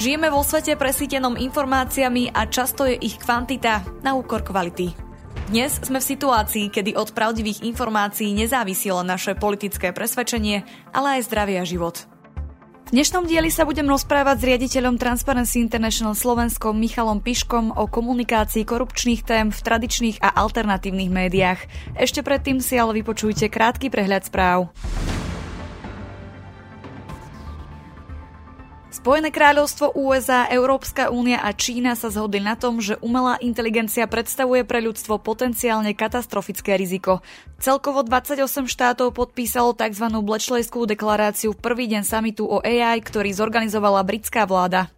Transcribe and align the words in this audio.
Žijeme 0.00 0.32
vo 0.32 0.40
svete 0.40 0.80
presítenom 0.80 1.36
informáciami 1.36 2.32
a 2.32 2.48
často 2.48 2.88
je 2.88 2.96
ich 2.96 3.20
kvantita 3.20 3.84
na 4.00 4.16
úkor 4.16 4.40
kvality. 4.40 4.96
Dnes 5.52 5.76
sme 5.76 6.00
v 6.00 6.08
situácii, 6.16 6.72
kedy 6.72 6.96
od 6.96 7.12
pravdivých 7.12 7.60
informácií 7.68 8.32
nezávisilo 8.32 9.04
naše 9.04 9.36
politické 9.36 9.92
presvedčenie, 9.92 10.64
ale 10.96 11.20
aj 11.20 11.28
zdravie 11.28 11.60
a 11.60 11.68
život. 11.68 12.08
V 12.88 12.96
dnešnom 12.96 13.28
dieli 13.28 13.52
sa 13.52 13.68
budem 13.68 13.84
rozprávať 13.92 14.40
s 14.40 14.48
riaditeľom 14.48 14.96
Transparency 14.96 15.60
International 15.60 16.16
Slovenskom 16.16 16.80
Michalom 16.80 17.20
Piškom 17.20 17.76
o 17.76 17.84
komunikácii 17.84 18.64
korupčných 18.64 19.20
tém 19.20 19.52
v 19.52 19.60
tradičných 19.60 20.24
a 20.24 20.32
alternatívnych 20.32 21.12
médiách. 21.12 21.60
Ešte 22.00 22.24
predtým 22.24 22.64
si 22.64 22.80
ale 22.80 23.04
vypočujte 23.04 23.52
krátky 23.52 23.92
prehľad 23.92 24.32
správ. 24.32 24.72
Spojené 28.90 29.30
kráľovstvo 29.30 29.94
USA, 29.94 30.50
Európska 30.50 31.14
únia 31.14 31.38
a 31.38 31.54
Čína 31.54 31.94
sa 31.94 32.10
zhodli 32.10 32.42
na 32.42 32.58
tom, 32.58 32.82
že 32.82 32.98
umelá 32.98 33.38
inteligencia 33.38 34.10
predstavuje 34.10 34.66
pre 34.66 34.82
ľudstvo 34.82 35.22
potenciálne 35.22 35.94
katastrofické 35.94 36.74
riziko. 36.74 37.22
Celkovo 37.62 38.02
28 38.02 38.66
štátov 38.66 39.14
podpísalo 39.14 39.78
tzv. 39.78 40.10
Bletchleyskú 40.10 40.90
deklaráciu 40.90 41.54
v 41.54 41.62
prvý 41.62 41.86
deň 41.86 42.02
samitu 42.02 42.50
o 42.50 42.58
AI, 42.66 42.98
ktorý 42.98 43.30
zorganizovala 43.30 44.02
britská 44.02 44.42
vláda. 44.42 44.90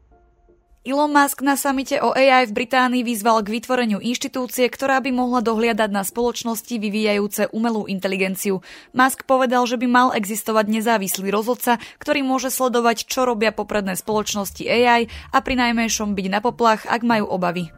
Elon 0.82 1.14
Musk 1.14 1.46
na 1.46 1.54
samite 1.54 2.02
o 2.02 2.10
AI 2.10 2.50
v 2.50 2.59
Británii 2.59 3.06
vyzval 3.06 3.46
k 3.46 3.54
vytvoreniu 3.54 4.02
inštitúcie, 4.02 4.66
ktorá 4.66 4.98
by 4.98 5.14
mohla 5.14 5.38
dohliadať 5.38 5.95
na 5.95 6.02
spoločnosti 6.02 6.74
vyvíjajúce 6.74 7.55
umelú 7.55 7.86
inteligenciu. 7.86 8.66
Musk 8.91 9.22
povedal, 9.22 9.62
že 9.70 9.78
by 9.78 9.86
mal 9.86 10.08
existovať 10.10 10.66
nezávislý 10.66 11.30
rozhodca, 11.30 11.78
ktorý 12.02 12.27
môže 12.27 12.50
sledovať, 12.50 13.06
čo 13.06 13.22
robia 13.22 13.55
popredné 13.55 13.94
spoločnosti 13.94 14.66
AI 14.66 15.06
a 15.30 15.38
pri 15.38 15.55
najmenšom 15.55 16.19
byť 16.19 16.27
na 16.27 16.42
poplach, 16.42 16.83
ak 16.91 17.06
majú 17.06 17.30
obavy. 17.30 17.70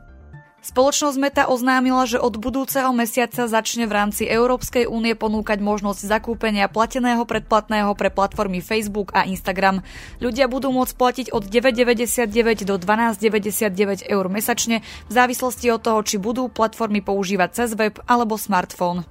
Spoločnosť 0.64 1.20
Meta 1.20 1.44
oznámila, 1.44 2.08
že 2.08 2.16
od 2.16 2.40
budúceho 2.40 2.88
mesiaca 2.96 3.44
začne 3.44 3.84
v 3.84 4.00
rámci 4.00 4.24
Európskej 4.24 4.88
únie 4.88 5.12
ponúkať 5.12 5.60
možnosť 5.60 6.08
zakúpenia 6.08 6.72
plateného 6.72 7.28
predplatného 7.28 7.92
pre 7.92 8.08
platformy 8.08 8.64
Facebook 8.64 9.12
a 9.12 9.28
Instagram. 9.28 9.84
Ľudia 10.24 10.48
budú 10.48 10.72
môcť 10.72 10.96
platiť 10.96 11.26
od 11.36 11.44
9,99 11.52 12.64
do 12.64 12.80
12,99 12.80 14.08
eur 14.08 14.24
mesačne 14.32 14.80
v 14.80 15.12
závislosti 15.12 15.68
od 15.68 15.84
toho, 15.84 16.00
či 16.00 16.16
budú 16.16 16.48
platformy 16.48 17.04
používať 17.04 17.60
cez 17.60 17.76
web 17.76 18.00
alebo 18.08 18.40
smartfón. 18.40 19.04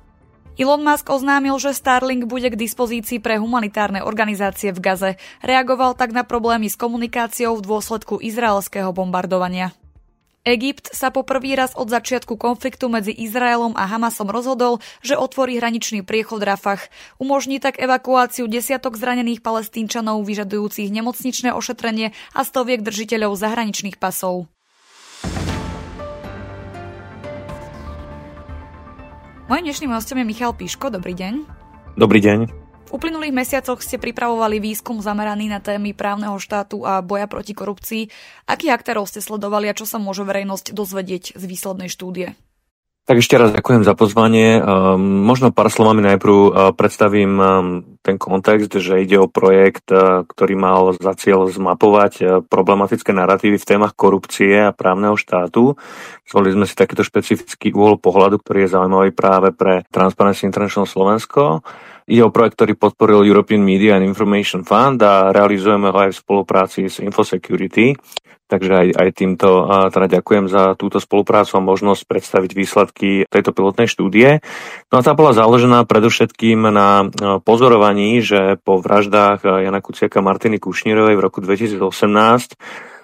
Elon 0.58 0.82
Musk 0.82 1.06
oznámil, 1.06 1.54
že 1.62 1.78
Starlink 1.78 2.26
bude 2.26 2.50
k 2.50 2.58
dispozícii 2.58 3.22
pre 3.22 3.38
humanitárne 3.38 4.02
organizácie 4.02 4.74
v 4.74 4.82
Gaze. 4.82 5.12
Reagoval 5.46 5.94
tak 5.94 6.18
na 6.18 6.26
problémy 6.26 6.66
s 6.66 6.82
komunikáciou 6.82 7.62
v 7.62 7.66
dôsledku 7.66 8.18
izraelského 8.18 8.90
bombardovania. 8.90 9.70
Egypt 10.44 10.92
sa 10.92 11.08
po 11.08 11.24
prvý 11.24 11.56
raz 11.56 11.72
od 11.72 11.88
začiatku 11.88 12.36
konfliktu 12.36 12.92
medzi 12.92 13.16
Izraelom 13.16 13.80
a 13.80 13.88
Hamasom 13.88 14.28
rozhodol, 14.28 14.84
že 15.00 15.16
otvorí 15.16 15.56
hraničný 15.56 16.04
priechod 16.04 16.44
Rafah. 16.44 16.84
Umožní 17.16 17.64
tak 17.64 17.80
evakuáciu 17.80 18.52
desiatok 18.52 19.00
zranených 19.00 19.40
palestínčanov 19.40 20.20
vyžadujúcich 20.28 20.92
nemocničné 20.92 21.56
ošetrenie 21.56 22.12
a 22.36 22.44
stoviek 22.44 22.84
držiteľov 22.84 23.40
zahraničných 23.40 23.96
pasov. 23.96 24.52
Mojím 29.48 29.72
dnešným 29.72 29.96
hostom 29.96 30.20
je 30.20 30.26
Michal 30.28 30.52
Píško. 30.52 30.92
Dobrý 30.92 31.16
deň. 31.16 31.34
Dobrý 31.96 32.20
deň 32.20 32.73
uplynulých 32.94 33.34
mesiacoch 33.34 33.82
ste 33.82 33.98
pripravovali 33.98 34.62
výskum 34.62 35.02
zameraný 35.02 35.50
na 35.50 35.58
témy 35.58 35.98
právneho 35.98 36.38
štátu 36.38 36.86
a 36.86 37.02
boja 37.02 37.26
proti 37.26 37.58
korupcii. 37.58 38.14
Akých 38.46 38.78
aktérov 38.78 39.10
ste 39.10 39.26
sledovali 39.26 39.68
a 39.68 39.78
čo 39.78 39.90
sa 39.90 39.98
môže 39.98 40.22
verejnosť 40.22 40.78
dozvedieť 40.78 41.34
z 41.34 41.44
výslednej 41.50 41.90
štúdie? 41.90 42.38
Tak 43.04 43.20
ešte 43.20 43.36
raz 43.36 43.52
ďakujem 43.52 43.84
za 43.84 44.00
pozvanie. 44.00 44.64
Um, 44.64 45.28
možno 45.28 45.52
pár 45.52 45.68
slovami 45.68 46.00
najprv 46.08 46.32
uh, 46.32 46.50
predstavím 46.72 47.36
um, 47.36 47.44
ten 48.00 48.16
kontext, 48.16 48.72
že 48.80 49.04
ide 49.04 49.20
o 49.20 49.28
projekt, 49.28 49.92
uh, 49.92 50.24
ktorý 50.24 50.56
mal 50.56 50.96
za 50.96 51.12
cieľ 51.20 51.52
zmapovať 51.52 52.14
uh, 52.24 52.28
problematické 52.48 53.12
narratívy 53.12 53.60
v 53.60 53.68
témach 53.68 53.92
korupcie 53.92 54.56
a 54.56 54.72
právneho 54.72 55.20
štátu. 55.20 55.76
Zvolili 56.24 56.56
sme 56.56 56.64
si 56.64 56.80
takýto 56.80 57.04
špecifický 57.04 57.76
úhol 57.76 58.00
pohľadu, 58.00 58.40
ktorý 58.40 58.64
je 58.64 58.72
zaujímavý 58.72 59.12
práve 59.12 59.52
pre 59.52 59.84
Transparency 59.92 60.48
International 60.48 60.88
Slovensko. 60.88 61.60
Ide 62.10 62.24
o 62.28 62.34
projekt, 62.34 62.60
ktorý 62.60 62.74
podporil 62.76 63.24
European 63.24 63.64
Media 63.64 63.96
and 63.96 64.04
Information 64.04 64.68
Fund 64.68 65.00
a 65.04 65.32
realizujeme 65.32 65.88
ho 65.88 65.98
aj 65.98 66.12
v 66.12 66.22
spolupráci 66.22 66.80
s 66.92 67.00
Infosecurity. 67.00 67.96
Takže 68.44 68.70
aj, 68.70 68.88
aj 69.00 69.10
týmto 69.18 69.50
teda 69.90 70.20
ďakujem 70.20 70.46
za 70.52 70.76
túto 70.78 71.02
spoluprácu 71.02 71.58
a 71.58 71.64
možnosť 71.64 72.06
predstaviť 72.06 72.52
výsledky 72.54 73.10
tejto 73.26 73.56
pilotnej 73.56 73.90
štúdie. 73.90 74.44
No 74.94 75.00
a 75.00 75.02
tá 75.02 75.16
bola 75.18 75.34
založená 75.34 75.88
predovšetkým 75.88 76.70
na 76.70 77.08
pozorovaní, 77.42 78.20
že 78.22 78.60
po 78.62 78.78
vraždách 78.84 79.48
Jana 79.48 79.82
Kuciaka 79.82 80.22
a 80.22 80.28
Martiny 80.28 80.62
Kušnírovej 80.62 81.16
v 81.18 81.24
roku 81.24 81.40
2018 81.42 81.82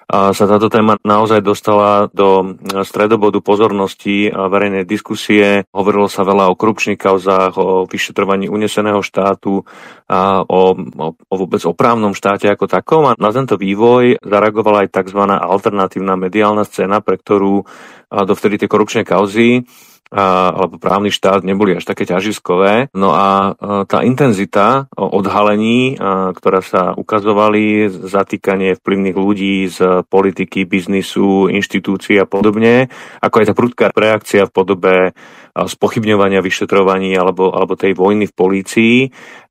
sa 0.09 0.45
táto 0.49 0.73
téma 0.73 0.97
naozaj 1.05 1.45
dostala 1.45 2.09
do 2.09 2.57
stredobodu 2.81 3.45
pozornosti 3.45 4.33
verejnej 4.33 4.81
diskusie. 4.81 5.69
Hovorilo 5.69 6.09
sa 6.09 6.25
veľa 6.25 6.49
o 6.49 6.57
korupčných 6.57 6.97
kauzách, 6.97 7.53
o 7.61 7.85
vyšetrovaní 7.85 8.49
uneseného 8.49 9.05
štátu, 9.05 9.61
a 10.09 10.41
o, 10.41 10.73
o 11.29 11.35
vôbec 11.37 11.61
o 11.61 11.77
právnom 11.77 12.17
štáte 12.17 12.49
ako 12.49 12.65
takom. 12.65 13.05
A 13.05 13.13
na 13.21 13.29
tento 13.29 13.53
vývoj 13.53 14.17
zareagovala 14.25 14.89
aj 14.89 14.97
tzv. 14.97 15.21
alternatívna 15.29 16.17
mediálna 16.17 16.65
scéna, 16.65 17.05
pre 17.05 17.21
ktorú 17.21 17.69
dovtedy 18.09 18.57
tie 18.57 18.69
korupčné 18.69 19.05
kauzy 19.05 19.61
alebo 20.09 20.81
právny 20.81 21.13
štát 21.13 21.45
neboli 21.45 21.77
až 21.77 21.85
také 21.85 22.09
ťažiskové. 22.09 22.89
No 22.97 23.13
a 23.13 23.53
tá 23.85 24.01
intenzita 24.01 24.89
odhalení, 24.97 26.01
ktorá 26.33 26.65
sa 26.65 26.97
ukazovali, 26.97 27.89
zatýkanie 27.89 28.73
vplyvných 28.81 29.17
ľudí 29.17 29.69
z 29.69 30.01
politiky, 30.09 30.65
biznisu, 30.65 31.53
inštitúcií 31.53 32.17
a 32.17 32.25
podobne, 32.25 32.89
ako 33.21 33.35
aj 33.37 33.45
tá 33.45 33.53
prudká 33.53 33.85
reakcia 33.93 34.49
v 34.49 34.55
podobe 34.55 34.93
spochybňovania 35.53 36.41
vyšetrovaní 36.41 37.13
alebo, 37.13 37.53
alebo 37.53 37.77
tej 37.77 37.93
vojny 37.93 38.25
v 38.29 38.37
polícii, 38.37 38.95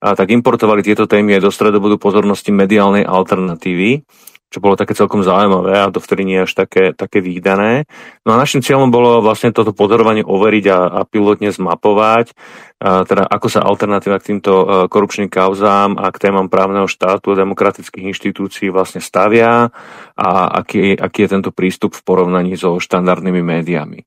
tak 0.01 0.27
importovali 0.27 0.83
tieto 0.83 1.07
témy 1.07 1.39
aj 1.39 1.47
do 1.47 1.55
stredobodu 1.55 2.03
pozornosti 2.03 2.51
mediálnej 2.51 3.07
alternatívy 3.07 4.03
čo 4.49 4.65
bolo 4.65 4.81
také 4.81 4.97
celkom 4.97 5.21
zaujímavé 5.21 5.77
a 5.77 5.93
dovtedy 5.93 6.25
nie 6.25 6.41
až 6.41 6.57
také, 6.57 6.97
také 6.97 7.21
výdané. 7.21 7.85
No 8.25 8.33
a 8.33 8.41
našim 8.41 8.65
cieľom 8.65 8.89
bolo 8.89 9.21
vlastne 9.21 9.53
toto 9.53 9.77
pozorovanie 9.77 10.25
overiť 10.25 10.65
a, 10.73 10.79
a 10.89 11.01
pilotne 11.05 11.53
zmapovať, 11.53 12.33
a 12.81 13.05
teda 13.05 13.29
ako 13.29 13.47
sa 13.53 13.61
alternatíva 13.61 14.17
k 14.17 14.35
týmto 14.35 14.53
e, 14.53 14.65
korupčným 14.89 15.29
kauzám 15.29 16.01
a 16.01 16.09
k 16.09 16.31
témam 16.31 16.49
právneho 16.49 16.89
štátu 16.89 17.37
a 17.37 17.41
demokratických 17.45 18.09
inštitúcií 18.09 18.73
vlastne 18.73 19.05
stavia 19.05 19.69
a 20.17 20.29
aký, 20.65 20.97
aký 20.97 21.29
je 21.29 21.33
tento 21.37 21.51
prístup 21.53 21.93
v 21.93 22.05
porovnaní 22.07 22.57
so 22.57 22.81
štandardnými 22.81 23.45
médiami. 23.45 24.01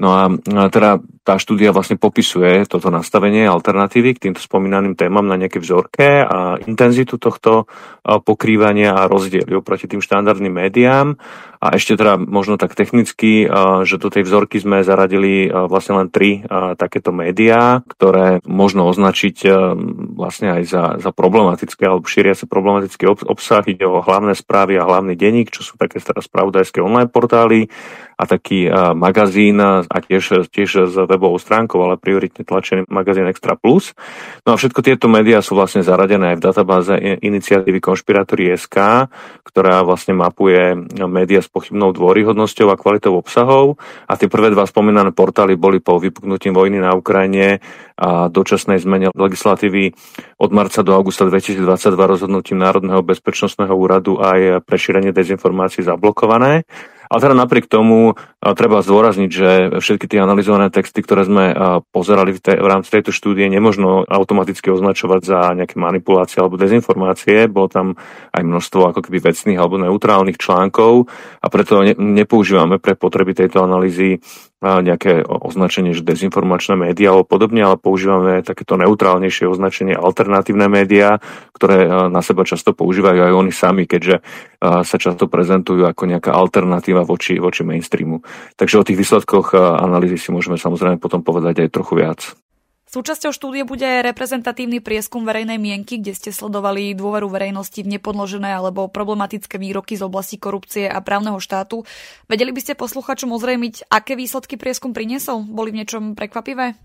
No 0.00 0.16
a 0.16 0.26
teda 0.72 0.98
tá 1.24 1.40
štúdia 1.40 1.72
vlastne 1.72 1.96
popisuje 1.96 2.68
toto 2.68 2.92
nastavenie 2.92 3.48
alternatívy 3.48 4.12
k 4.12 4.28
týmto 4.28 4.44
spomínaným 4.44 4.92
témam 4.92 5.24
na 5.24 5.40
nejaké 5.40 5.56
vzorke 5.56 6.20
a 6.20 6.60
intenzitu 6.68 7.16
tohto 7.16 7.64
pokrývania 8.04 8.92
a 8.92 9.08
rozdiely 9.08 9.56
oproti 9.56 9.88
tým 9.88 10.04
štandardným 10.04 10.52
médiám. 10.52 11.16
A 11.64 11.80
ešte 11.80 11.96
teda 11.96 12.20
možno 12.20 12.60
tak 12.60 12.76
technicky, 12.76 13.48
že 13.88 13.96
do 13.96 14.12
tej 14.12 14.28
vzorky 14.28 14.60
sme 14.60 14.84
zaradili 14.84 15.48
vlastne 15.48 16.04
len 16.04 16.12
tri 16.12 16.44
takéto 16.76 17.08
médiá, 17.08 17.80
ktoré 17.88 18.44
možno 18.44 18.84
označiť 18.84 19.48
vlastne 20.12 20.60
aj 20.60 20.62
za, 20.68 20.84
za 21.00 21.08
problematické 21.08 21.88
alebo 21.88 22.04
šíria 22.04 22.36
sa 22.36 22.44
problematický 22.44 23.08
obsah. 23.08 23.64
Ide 23.64 23.88
o 23.88 24.04
hlavné 24.04 24.36
správy 24.36 24.76
a 24.76 24.84
hlavný 24.84 25.16
denník, 25.16 25.48
čo 25.56 25.64
sú 25.64 25.80
také 25.80 26.04
teda 26.04 26.20
spravodajské 26.20 26.84
online 26.84 27.08
portály 27.08 27.72
a 28.20 28.28
taký 28.28 28.68
magazín 28.92 29.56
a 29.64 29.80
tiež, 29.88 30.52
tiež 30.52 30.92
s 30.92 30.96
webovou 31.14 31.38
stránkou, 31.38 31.78
ale 31.78 31.94
prioritne 31.96 32.42
tlačený 32.42 32.90
magazín 32.90 33.30
Extra 33.30 33.54
Plus. 33.54 33.94
No 34.42 34.54
a 34.54 34.60
všetko 34.60 34.82
tieto 34.82 35.06
médiá 35.06 35.38
sú 35.40 35.54
vlastne 35.54 35.86
zaradené 35.86 36.34
aj 36.34 36.36
v 36.36 36.44
databáze 36.44 36.94
iniciatívy 37.22 37.78
Konšpirátory 37.78 38.52
SK, 38.58 39.08
ktorá 39.46 39.86
vlastne 39.86 40.18
mapuje 40.18 40.74
médiá 41.06 41.40
s 41.40 41.48
pochybnou 41.48 41.94
dôryhodnosťou 41.94 42.74
a 42.74 42.76
kvalitou 42.76 43.14
obsahov. 43.14 43.78
A 44.10 44.18
tie 44.18 44.26
prvé 44.26 44.50
dva 44.50 44.66
spomínané 44.66 45.14
portály 45.14 45.54
boli 45.54 45.78
po 45.78 46.02
vypuknutí 46.02 46.50
vojny 46.50 46.82
na 46.82 46.92
Ukrajine 46.98 47.62
a 47.94 48.26
dočasnej 48.26 48.82
zmene 48.82 49.14
legislatívy 49.14 49.94
od 50.42 50.50
marca 50.50 50.82
do 50.82 50.90
augusta 50.98 51.30
2022 51.30 51.94
rozhodnutím 51.94 52.58
Národného 52.58 53.06
bezpečnostného 53.06 53.70
úradu 53.70 54.18
aj 54.18 54.66
pre 54.66 54.74
šírenie 54.74 55.14
dezinformácií 55.14 55.86
zablokované. 55.86 56.66
Ale 57.08 57.20
teda 57.20 57.34
napriek 57.36 57.68
tomu 57.68 58.16
treba 58.40 58.84
zdôrazniť, 58.84 59.30
že 59.30 59.50
všetky 59.80 60.06
tie 60.08 60.20
analyzované 60.20 60.68
texty, 60.68 61.00
ktoré 61.00 61.24
sme 61.24 61.44
pozerali 61.92 62.36
v, 62.36 62.40
tej, 62.40 62.56
v 62.60 62.66
rámci 62.68 62.88
tejto 62.92 63.12
štúdie, 63.12 63.48
nemožno 63.48 64.04
automaticky 64.08 64.68
označovať 64.72 65.20
za 65.24 65.38
nejaké 65.56 65.76
manipulácie 65.80 66.40
alebo 66.40 66.60
dezinformácie. 66.60 67.48
Bolo 67.48 67.68
tam 67.68 67.86
aj 68.32 68.42
množstvo 68.44 68.94
ako 68.94 69.00
keby 69.04 69.20
vecných 69.20 69.58
alebo 69.60 69.80
neutrálnych 69.80 70.40
článkov 70.40 71.08
a 71.40 71.46
preto 71.48 71.84
ne, 71.84 71.96
nepoužívame 71.96 72.80
pre 72.80 72.96
potreby 72.96 73.32
tejto 73.36 73.64
analýzy 73.64 74.20
nejaké 74.64 75.20
označenie, 75.28 75.92
že 75.92 76.00
dezinformačné 76.00 76.80
médiá 76.80 77.12
alebo 77.12 77.28
podobne, 77.28 77.60
ale 77.60 77.76
používame 77.76 78.40
takéto 78.40 78.80
neutrálnejšie 78.80 79.44
označenie 79.44 79.92
alternatívne 79.92 80.66
médiá, 80.72 81.20
ktoré 81.52 82.08
na 82.08 82.24
seba 82.24 82.48
často 82.48 82.72
používajú 82.72 83.20
aj 83.28 83.32
oni 83.36 83.52
sami, 83.52 83.84
keďže 83.84 84.24
sa 84.64 84.96
často 84.96 85.28
prezentujú 85.28 85.84
ako 85.84 86.08
nejaká 86.08 86.32
alternatíva 86.32 87.04
voči, 87.04 87.36
voči 87.36 87.62
mainstreamu. 87.62 88.24
Takže 88.56 88.80
o 88.80 88.86
tých 88.86 88.96
výsledkoch 88.96 89.52
analýzy 89.58 90.16
si 90.16 90.32
môžeme 90.32 90.56
samozrejme 90.56 90.96
potom 90.96 91.20
povedať 91.20 91.66
aj 91.66 91.74
trochu 91.74 91.94
viac. 92.00 92.20
Súčasťou 92.94 93.34
štúdie 93.34 93.66
bude 93.66 94.06
reprezentatívny 94.06 94.78
prieskum 94.78 95.26
verejnej 95.26 95.58
mienky, 95.58 95.98
kde 95.98 96.14
ste 96.14 96.30
sledovali 96.30 96.94
dôveru 96.94 97.26
verejnosti 97.26 97.82
v 97.82 97.98
nepodložené 97.98 98.54
alebo 98.54 98.86
problematické 98.86 99.58
výroky 99.58 99.98
z 99.98 100.06
oblasti 100.06 100.38
korupcie 100.38 100.86
a 100.86 101.02
právneho 101.02 101.42
štátu. 101.42 101.82
Vedeli 102.30 102.54
by 102.54 102.60
ste 102.62 102.78
posluchačom 102.78 103.34
ozrejmiť, 103.34 103.90
aké 103.90 104.14
výsledky 104.14 104.54
prieskum 104.54 104.94
priniesol? 104.94 105.42
Boli 105.42 105.74
v 105.74 105.82
niečom 105.82 106.14
prekvapivé? 106.14 106.78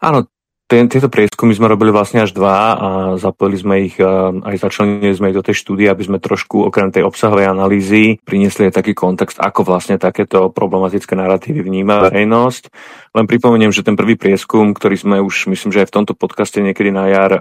Áno, 0.00 0.24
ten, 0.72 0.88
tieto 0.88 1.12
prieskumy 1.12 1.52
sme 1.52 1.68
robili 1.68 1.92
vlastne 1.92 2.24
až 2.24 2.32
dva 2.32 2.56
a 2.72 2.88
zapojili 3.20 3.56
sme 3.60 3.74
ich, 3.84 4.00
aj 4.00 4.56
začlenili 4.56 5.12
sme 5.12 5.28
ich 5.28 5.36
do 5.36 5.44
tej 5.44 5.60
štúdie, 5.60 5.84
aby 5.92 6.00
sme 6.00 6.16
trošku 6.16 6.64
okrem 6.64 6.88
tej 6.88 7.04
obsahovej 7.04 7.44
analýzy 7.44 8.16
priniesli 8.24 8.72
aj 8.72 8.80
taký 8.80 8.96
kontext, 8.96 9.36
ako 9.36 9.68
vlastne 9.68 10.00
takéto 10.00 10.48
problematické 10.48 11.12
narratívy 11.12 11.60
vníma 11.60 12.08
verejnosť. 12.08 12.72
Len 13.12 13.28
pripomeniem, 13.28 13.68
že 13.68 13.84
ten 13.84 14.00
prvý 14.00 14.16
prieskum, 14.16 14.72
ktorý 14.72 14.96
sme 14.96 15.16
už, 15.20 15.52
myslím, 15.52 15.76
že 15.76 15.84
aj 15.84 15.92
v 15.92 15.96
tomto 16.00 16.16
podcaste 16.16 16.64
niekedy 16.64 16.88
na 16.88 17.04
jar 17.12 17.32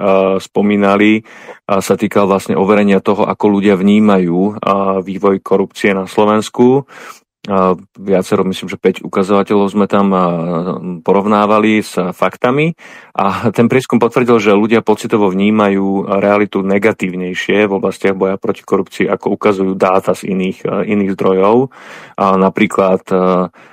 spomínali, 0.43 1.23
sa 1.63 1.95
týkal 1.95 2.27
vlastne 2.27 2.59
overenia 2.59 2.99
toho, 2.99 3.23
ako 3.23 3.47
ľudia 3.47 3.79
vnímajú 3.79 4.59
vývoj 5.07 5.39
korupcie 5.39 5.95
na 5.95 6.03
Slovensku 6.03 6.83
viacero, 7.97 8.45
myslím, 8.45 8.69
že 8.69 8.77
5 8.77 9.01
ukazovateľov 9.01 9.67
sme 9.73 9.89
tam 9.89 10.13
porovnávali 11.01 11.81
s 11.81 11.97
faktami 12.13 12.77
a 13.17 13.49
ten 13.49 13.65
prieskum 13.65 13.97
potvrdil, 13.97 14.37
že 14.37 14.53
ľudia 14.53 14.85
pocitovo 14.85 15.25
vnímajú 15.25 16.05
realitu 16.21 16.61
negatívnejšie 16.61 17.65
v 17.65 17.73
oblastiach 17.73 18.13
boja 18.13 18.37
proti 18.37 18.61
korupcii, 18.61 19.09
ako 19.09 19.33
ukazujú 19.33 19.73
dáta 19.73 20.13
z 20.13 20.29
iných, 20.29 20.85
iných 20.85 21.17
zdrojov. 21.17 21.73
Napríklad 22.21 23.01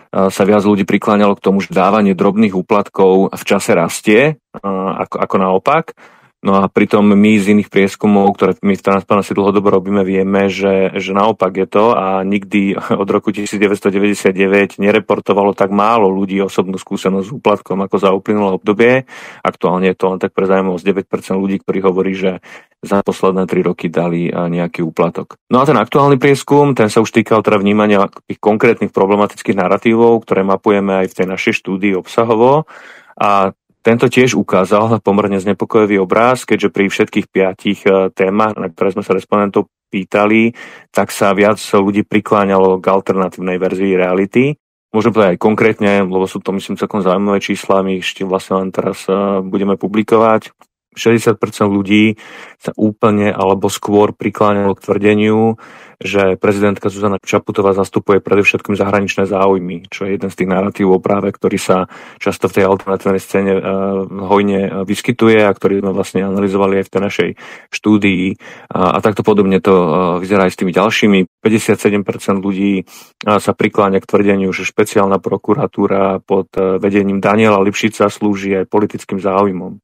sa 0.09 0.43
viac 0.49 0.65
ľudí 0.65 0.89
prikláňalo 0.89 1.37
k 1.37 1.45
tomu, 1.45 1.61
že 1.61 1.69
dávanie 1.69 2.17
drobných 2.17 2.57
úplatkov 2.57 3.37
v 3.37 3.45
čase 3.45 3.77
rastie, 3.77 4.41
ako, 4.65 5.21
ako 5.21 5.37
naopak 5.37 5.93
No 6.39 6.63
a 6.63 6.71
pritom 6.71 7.03
my 7.03 7.35
z 7.35 7.51
iných 7.51 7.67
prieskumov, 7.67 8.39
ktoré 8.39 8.55
my 8.63 8.79
v 8.79 8.87
Transparency 8.87 9.35
dlhodobo 9.35 9.75
robíme, 9.75 10.07
vieme, 10.07 10.47
že, 10.47 10.95
že 10.95 11.11
naopak 11.11 11.51
je 11.51 11.67
to 11.67 11.99
a 11.99 12.23
nikdy 12.23 12.79
od 13.03 13.09
roku 13.11 13.35
1999 13.35 14.79
nereportovalo 14.79 15.51
tak 15.59 15.75
málo 15.75 16.07
ľudí 16.07 16.39
osobnú 16.39 16.79
skúsenosť 16.79 17.27
s 17.27 17.35
úplatkom 17.35 17.83
ako 17.83 17.97
za 17.99 18.15
uplynulé 18.15 18.55
obdobie. 18.55 19.11
Aktuálne 19.43 19.91
je 19.91 19.99
to 19.99 20.15
len 20.15 20.23
tak 20.23 20.31
pre 20.31 20.47
zaujímavosť 20.47 20.87
9% 20.87 21.43
ľudí, 21.43 21.59
ktorí 21.59 21.79
hovorí, 21.83 22.15
že 22.15 22.39
za 22.87 23.03
posledné 23.03 23.51
3 23.51 23.75
roky 23.75 23.91
dali 23.91 24.31
nejaký 24.31 24.87
úplatok. 24.87 25.43
No 25.51 25.59
a 25.59 25.67
ten 25.67 25.75
aktuálny 25.75 26.23
prieskum, 26.23 26.79
ten 26.79 26.87
sa 26.87 27.03
už 27.03 27.11
týkal 27.11 27.43
teda 27.43 27.59
vnímania 27.59 28.07
tých 28.31 28.39
konkrétnych 28.39 28.95
problematických 28.95 29.59
narratívov, 29.59 30.23
ktoré 30.23 30.47
mapujeme 30.47 31.03
aj 31.03 31.07
v 31.11 31.17
tej 31.19 31.27
našej 31.27 31.55
štúdii 31.59 31.99
obsahovo. 31.99 32.71
A 33.19 33.51
tento 33.89 34.13
tiež 34.13 34.37
ukázal 34.37 35.01
pomerne 35.01 35.41
znepokojivý 35.41 35.97
obráz, 36.05 36.45
keďže 36.45 36.69
pri 36.69 36.93
všetkých 36.93 37.27
piatich 37.33 37.81
e, 37.89 38.13
témach, 38.13 38.53
na 38.61 38.69
ktoré 38.69 38.93
sme 38.93 39.01
sa 39.01 39.17
respondentov 39.17 39.73
pýtali, 39.89 40.53
tak 40.93 41.09
sa 41.09 41.33
viac 41.33 41.57
ľudí 41.57 42.05
prikláňalo 42.05 42.85
k 42.85 42.87
alternatívnej 42.93 43.57
verzii 43.57 43.97
reality. 43.97 44.61
Môžem 44.93 45.09
povedať 45.17 45.31
aj 45.33 45.41
konkrétne, 45.41 45.93
lebo 46.05 46.29
sú 46.29 46.37
to 46.45 46.53
myslím 46.53 46.77
celkom 46.77 47.01
zaujímavé 47.01 47.41
čísla, 47.41 47.81
my 47.81 48.05
ešte 48.05 48.29
vlastne 48.29 48.61
len 48.61 48.69
teraz 48.77 49.09
e, 49.09 49.41
budeme 49.41 49.81
publikovať. 49.81 50.53
60% 50.99 51.39
ľudí 51.71 52.19
sa 52.59 52.75
úplne 52.75 53.31
alebo 53.31 53.71
skôr 53.71 54.11
prikláňalo 54.11 54.75
k 54.75 54.85
tvrdeniu, 54.85 55.57
že 55.99 56.39
prezidentka 56.39 56.95
Zuzana 56.95 57.19
Čaputová 57.19 57.75
zastupuje 57.75 58.23
predovšetkým 58.23 58.79
zahraničné 58.79 59.27
záujmy, 59.27 59.91
čo 59.91 60.07
je 60.07 60.15
jeden 60.15 60.31
z 60.31 60.39
tých 60.39 60.51
narratívov 60.51 61.03
práve, 61.03 61.35
ktorý 61.35 61.59
sa 61.59 61.91
často 62.23 62.47
v 62.47 62.55
tej 62.55 62.65
alternatívnej 62.71 63.19
scéne 63.19 63.53
uh, 63.59 63.63
hojne 64.07 64.87
vyskytuje 64.87 65.43
a 65.43 65.51
ktorý 65.51 65.83
sme 65.83 65.91
vlastne 65.91 66.23
analyzovali 66.23 66.83
aj 66.83 66.85
v 66.87 66.93
tej 66.95 67.03
našej 67.03 67.31
štúdii. 67.75 68.25
A, 68.71 68.95
a 68.95 68.99
takto 69.03 69.27
podobne 69.27 69.59
to 69.59 69.75
uh, 69.75 69.87
vyzerá 70.23 70.47
aj 70.47 70.55
s 70.55 70.59
tými 70.63 70.71
ďalšími. 70.71 71.19
57% 71.43 72.39
ľudí 72.39 72.87
sa 73.25 73.53
prikláňa 73.55 73.99
k 73.99 74.09
tvrdeniu, 74.11 74.51
že 74.55 74.69
špeciálna 74.69 75.19
prokuratúra 75.19 76.23
pod 76.23 76.53
vedením 76.55 77.19
Daniela 77.19 77.59
Lipšica 77.59 78.07
slúži 78.07 78.55
aj 78.63 78.71
politickým 78.71 79.19
záujmom. 79.19 79.83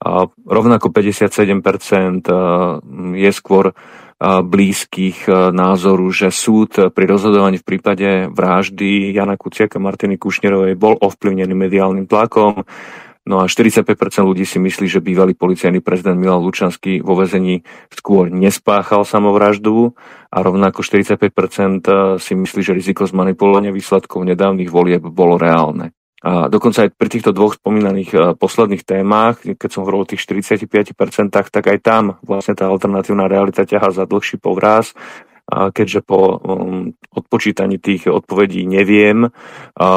A 0.00 0.24
rovnako 0.32 0.88
57% 0.88 1.60
je 3.14 3.30
skôr 3.36 3.76
blízkych 4.20 5.24
e, 5.24 5.32
názoru, 5.48 6.12
že 6.12 6.28
súd 6.28 6.92
pri 6.92 7.04
rozhodovaní 7.08 7.56
v 7.56 7.64
prípade 7.64 8.08
vraždy 8.28 9.16
Jana 9.16 9.40
Kuciaka 9.40 9.80
Martiny 9.80 10.20
Kušnerovej 10.20 10.76
bol 10.76 11.00
ovplyvnený 11.00 11.56
mediálnym 11.56 12.04
tlakom. 12.04 12.68
No 13.24 13.40
a 13.40 13.48
45% 13.48 13.96
ľudí 14.20 14.44
si 14.44 14.60
myslí, 14.60 14.92
že 14.92 15.00
bývalý 15.00 15.32
policajný 15.32 15.80
prezident 15.80 16.20
Milan 16.20 16.44
Lučanský 16.44 17.00
vo 17.00 17.16
vezení 17.16 17.64
skôr 17.92 18.28
nespáchal 18.28 19.08
samovraždu 19.08 19.96
a 20.28 20.44
rovnako 20.44 20.84
45% 20.84 21.88
e, 21.88 21.92
si 22.20 22.32
myslí, 22.36 22.60
že 22.60 22.76
riziko 22.76 23.08
zmanipulovania 23.08 23.72
výsledkov 23.72 24.20
nedávnych 24.28 24.68
volieb 24.68 25.00
bolo 25.00 25.40
reálne. 25.40 25.96
A 26.20 26.52
dokonca 26.52 26.84
aj 26.84 26.92
pri 26.92 27.08
týchto 27.08 27.32
dvoch 27.32 27.56
spomínaných 27.56 28.10
e, 28.12 28.18
posledných 28.36 28.84
témach, 28.84 29.40
keď 29.40 29.68
som 29.72 29.88
hovoril 29.88 30.04
o 30.04 30.10
tých 30.10 30.20
45%, 30.20 30.68
tak 31.32 31.64
aj 31.64 31.78
tam 31.80 32.20
vlastne 32.20 32.52
tá 32.52 32.68
alternatívna 32.68 33.24
realita 33.24 33.64
ťaha 33.64 33.88
za 33.88 34.04
dlhší 34.04 34.36
povraz 34.36 34.92
keďže 35.50 36.00
po 36.06 36.38
um, 36.38 36.94
odpočítaní 37.10 37.82
tých 37.82 38.06
odpovedí 38.06 38.62
neviem, 38.64 39.34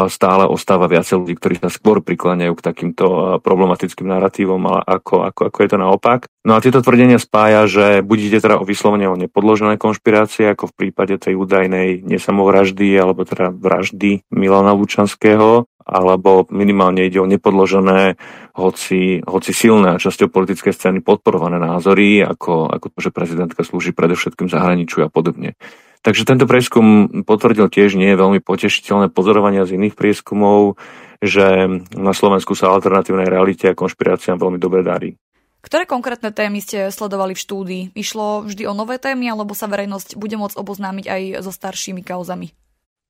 stále 0.10 0.44
ostáva 0.50 0.90
viacej 0.90 1.22
ľudí, 1.22 1.34
ktorí 1.38 1.56
sa 1.62 1.70
skôr 1.70 2.02
prikláňajú 2.02 2.54
k 2.58 2.66
takýmto 2.66 3.06
problematickým 3.46 4.10
narratívom, 4.10 4.62
ale 4.66 4.81
ako, 4.81 5.30
ako, 5.30 5.42
ako 5.54 5.58
je 5.62 5.70
to 5.70 5.78
naopak. 5.78 6.20
No 6.44 6.58
a 6.58 6.64
tieto 6.64 6.81
tvrdenia 6.81 7.22
spája, 7.22 7.70
že 7.70 7.86
budete 8.02 8.42
teda 8.42 8.60
o 8.60 8.68
vyslovene 8.68 9.08
o 9.08 9.15
nepodložené 9.15 9.77
konšpirácie, 9.77 10.51
ako 10.51 10.74
v 10.74 10.77
prípade 10.88 11.15
tej 11.22 11.38
údajnej 11.38 12.01
nesamovraždy 12.03 12.89
alebo 12.98 13.24
teda 13.24 13.53
vraždy 13.53 14.25
Milana 14.34 14.74
Lučanského, 14.74 15.70
alebo 15.86 16.48
minimálne 16.50 17.06
ide 17.06 17.20
o 17.20 17.30
nepodložené, 17.30 18.16
hoci, 18.56 19.20
hoci 19.24 19.52
silné 19.52 19.96
a 19.96 20.02
časťou 20.02 20.32
politické 20.32 20.72
scény 20.72 21.04
podporované 21.04 21.62
názory, 21.62 22.24
ako, 22.24 22.72
ako 22.72 22.88
to, 22.94 23.00
že 23.04 23.16
prezidentka 23.16 23.62
slúži 23.62 23.92
predovšetkým 23.94 24.48
zahraničiu 24.48 25.06
a 25.06 25.10
podobne. 25.12 25.60
Takže 26.04 26.28
tento 26.28 26.44
prieskum 26.44 27.24
potvrdil 27.24 27.72
tiež 27.72 27.96
nie 27.96 28.12
je 28.12 28.20
veľmi 28.20 28.44
potešiteľné 28.44 29.08
pozorovania 29.16 29.63
z 29.63 29.80
iných 29.80 29.96
prieskumov, 29.96 30.75
že 31.24 31.80
na 31.96 32.12
Slovensku 32.12 32.60
sa 32.60 32.75
alternatívnej 32.75 33.32
realite 33.32 33.72
a 33.72 33.78
konšpiráciám 33.78 34.36
veľmi 34.36 34.60
dobre 34.60 34.84
darí. 34.84 35.16
Ktoré 35.63 35.88
konkrétne 35.88 36.36
témy 36.36 36.60
ste 36.60 36.92
sledovali 36.92 37.40
v 37.40 37.44
štúdii? 37.48 37.84
Išlo 37.96 38.44
vždy 38.44 38.68
o 38.68 38.75
nové 38.75 39.00
témy, 39.00 39.32
alebo 39.32 39.56
sa 39.56 39.72
verejnosť 39.72 40.20
bude 40.20 40.36
môcť 40.36 40.60
oboznámiť 40.60 41.06
aj 41.08 41.22
so 41.40 41.56
staršími 41.56 42.04
kauzami? 42.04 42.52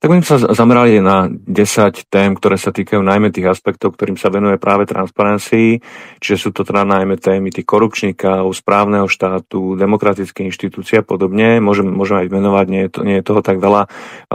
Tak 0.03 0.11
my 0.11 0.19
sa 0.19 0.35
zamerali 0.35 0.99
na 0.99 1.31
10 1.31 2.11
tém, 2.11 2.35
ktoré 2.35 2.59
sa 2.59 2.75
týkajú 2.75 2.99
najmä 2.99 3.31
tých 3.31 3.47
aspektov, 3.47 3.95
ktorým 3.95 4.19
sa 4.19 4.27
venuje 4.27 4.59
práve 4.59 4.83
Transparency, 4.83 5.79
čiže 6.19 6.35
sú 6.43 6.49
to 6.51 6.67
teda 6.67 6.83
najmä 6.83 7.15
témy 7.15 7.55
tých 7.55 7.63
korupčníkov, 7.63 8.51
správneho 8.51 9.07
štátu, 9.07 9.79
demokratické 9.79 10.43
inštitúcie 10.43 10.99
a 10.99 11.07
podobne. 11.07 11.63
Môžem, 11.63 11.87
môžem 11.87 12.19
aj 12.19 12.35
menovať, 12.35 12.65
nie 12.67 12.83
je, 12.83 12.89
to, 12.91 12.99
nie 13.07 13.15
je 13.15 13.23
toho 13.23 13.39
tak 13.39 13.63
veľa. 13.63 13.87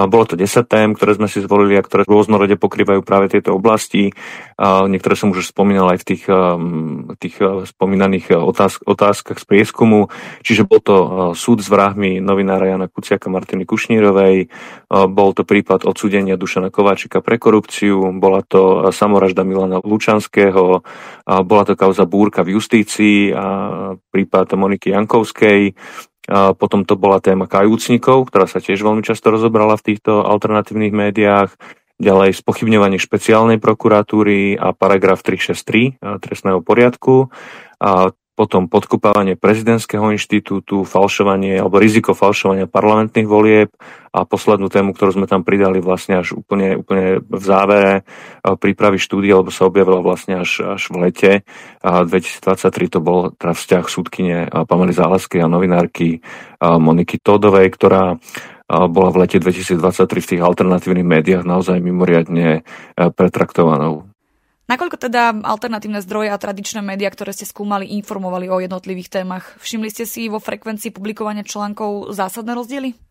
Bolo 0.09 0.25
to 0.25 0.41
10 0.41 0.65
tém, 0.65 0.97
ktoré 0.97 1.21
sme 1.21 1.29
si 1.29 1.45
zvolili 1.45 1.77
a 1.77 1.85
ktoré 1.85 2.09
rôznorode 2.09 2.57
pokrývajú 2.57 3.05
práve 3.05 3.29
tieto 3.29 3.53
oblasti. 3.53 4.17
Niektoré 4.65 5.21
som 5.21 5.37
už 5.37 5.53
spomínal 5.53 5.93
aj 5.93 6.01
v 6.01 6.07
tých, 6.17 6.25
tých 7.21 7.37
spomínaných 7.77 8.41
otázk, 8.41 8.89
otázkach 8.89 9.37
z 9.37 9.45
prieskumu. 9.45 10.09
Čiže 10.41 10.65
bol 10.65 10.81
to 10.81 10.97
súd 11.37 11.61
s 11.61 11.69
vrahmi 11.69 12.25
novinára 12.25 12.73
Jana 12.73 12.89
Kuciaka 12.89 13.29
Martiny 13.29 13.69
Kušnírovej, 13.69 14.49
bol 14.89 15.37
to 15.37 15.45
prípad 15.59 15.91
odsudenia 15.91 16.39
Dušana 16.39 16.71
Kováčika 16.71 17.19
pre 17.19 17.43
korupciu, 17.43 18.15
bola 18.23 18.47
to 18.47 18.95
samoražda 18.95 19.43
Milana 19.43 19.83
Lučanského, 19.83 20.87
bola 21.27 21.63
to 21.67 21.75
kauza 21.75 22.07
búrka 22.07 22.47
v 22.47 22.55
justícii 22.55 23.35
a 23.35 23.47
prípad 24.15 24.55
Moniky 24.55 24.95
Jankovskej, 24.95 25.75
Potom 26.29 26.85
to 26.85 26.93
bola 27.01 27.25
téma 27.25 27.49
kajúcnikov, 27.49 28.29
ktorá 28.29 28.45
sa 28.45 28.61
tiež 28.61 28.85
veľmi 28.85 29.01
často 29.01 29.33
rozobrala 29.33 29.81
v 29.81 29.87
týchto 29.93 30.29
alternatívnych 30.29 30.93
médiách. 30.93 31.57
Ďalej 31.99 32.45
spochybňovanie 32.45 33.01
špeciálnej 33.01 33.57
prokuratúry 33.59 34.61
a 34.61 34.77
paragraf 34.77 35.25
363 35.25 35.99
trestného 36.21 36.61
poriadku. 36.61 37.33
A 37.81 38.13
potom 38.39 38.71
podkopávanie 38.71 39.35
prezidentského 39.35 40.15
inštitútu, 40.15 40.87
falšovanie 40.87 41.59
alebo 41.59 41.83
riziko 41.83 42.15
falšovania 42.15 42.71
parlamentných 42.71 43.27
volieb 43.27 43.75
a 44.15 44.23
poslednú 44.23 44.71
tému, 44.71 44.95
ktorú 44.95 45.19
sme 45.19 45.27
tam 45.27 45.43
pridali 45.43 45.83
vlastne 45.83 46.23
až 46.23 46.39
úplne, 46.39 46.79
úplne 46.79 47.19
v 47.19 47.43
závere 47.43 47.93
e, 47.99 48.03
prípravy 48.55 49.03
štúdie, 49.03 49.35
alebo 49.35 49.51
sa 49.51 49.67
objavila 49.67 49.99
vlastne 49.99 50.47
až, 50.47 50.79
až 50.79 50.83
v 50.95 51.11
lete 51.11 51.31
2023 51.83 52.95
to 52.95 53.03
bol 53.03 53.35
teda 53.35 53.59
vzťah 53.59 53.85
súdkyne 53.91 54.37
Pamely 54.71 54.95
Záleskej 54.95 55.43
a 55.43 55.51
novinárky 55.51 56.23
Moniky 56.63 57.19
Todovej, 57.19 57.75
ktorá 57.75 58.23
bola 58.69 59.09
v 59.11 59.25
lete 59.25 59.41
2023 59.41 59.81
v 60.21 60.29
tých 60.37 60.43
alternatívnych 60.45 61.09
médiách 61.09 61.45
naozaj 61.49 61.81
mimoriadne 61.81 62.61
e, 62.61 62.63
pretraktovanou. 62.95 64.08
Nakoľko 64.69 65.01
teda 65.01 65.33
alternatívne 65.49 66.05
zdroje 66.05 66.29
a 66.29 66.37
tradičné 66.37 66.85
médiá, 66.85 67.09
ktoré 67.09 67.33
ste 67.33 67.49
skúmali, 67.49 67.89
informovali 67.97 68.53
o 68.53 68.61
jednotlivých 68.61 69.09
témach? 69.09 69.57
Všimli 69.65 69.89
ste 69.89 70.05
si 70.05 70.29
vo 70.29 70.37
frekvencii 70.45 70.93
publikovania 70.93 71.41
článkov 71.41 72.13
zásadné 72.13 72.53
rozdiely? 72.53 73.08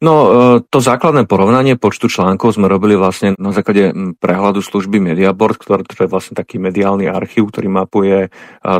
No, 0.00 0.14
e, 0.16 0.28
to 0.64 0.80
základné 0.80 1.28
porovnanie 1.28 1.76
počtu 1.76 2.08
článkov 2.08 2.56
sme 2.56 2.72
robili 2.72 2.96
vlastne 2.96 3.36
na 3.36 3.52
základe 3.52 3.92
prehľadu 4.16 4.64
služby 4.64 4.96
Mediaboard, 4.96 5.60
ktorý 5.60 5.84
to 5.84 5.92
je 5.92 6.08
vlastne 6.08 6.32
taký 6.32 6.56
mediálny 6.56 7.04
archív, 7.04 7.52
ktorý 7.52 7.68
mapuje 7.68 8.18
e, 8.24 8.28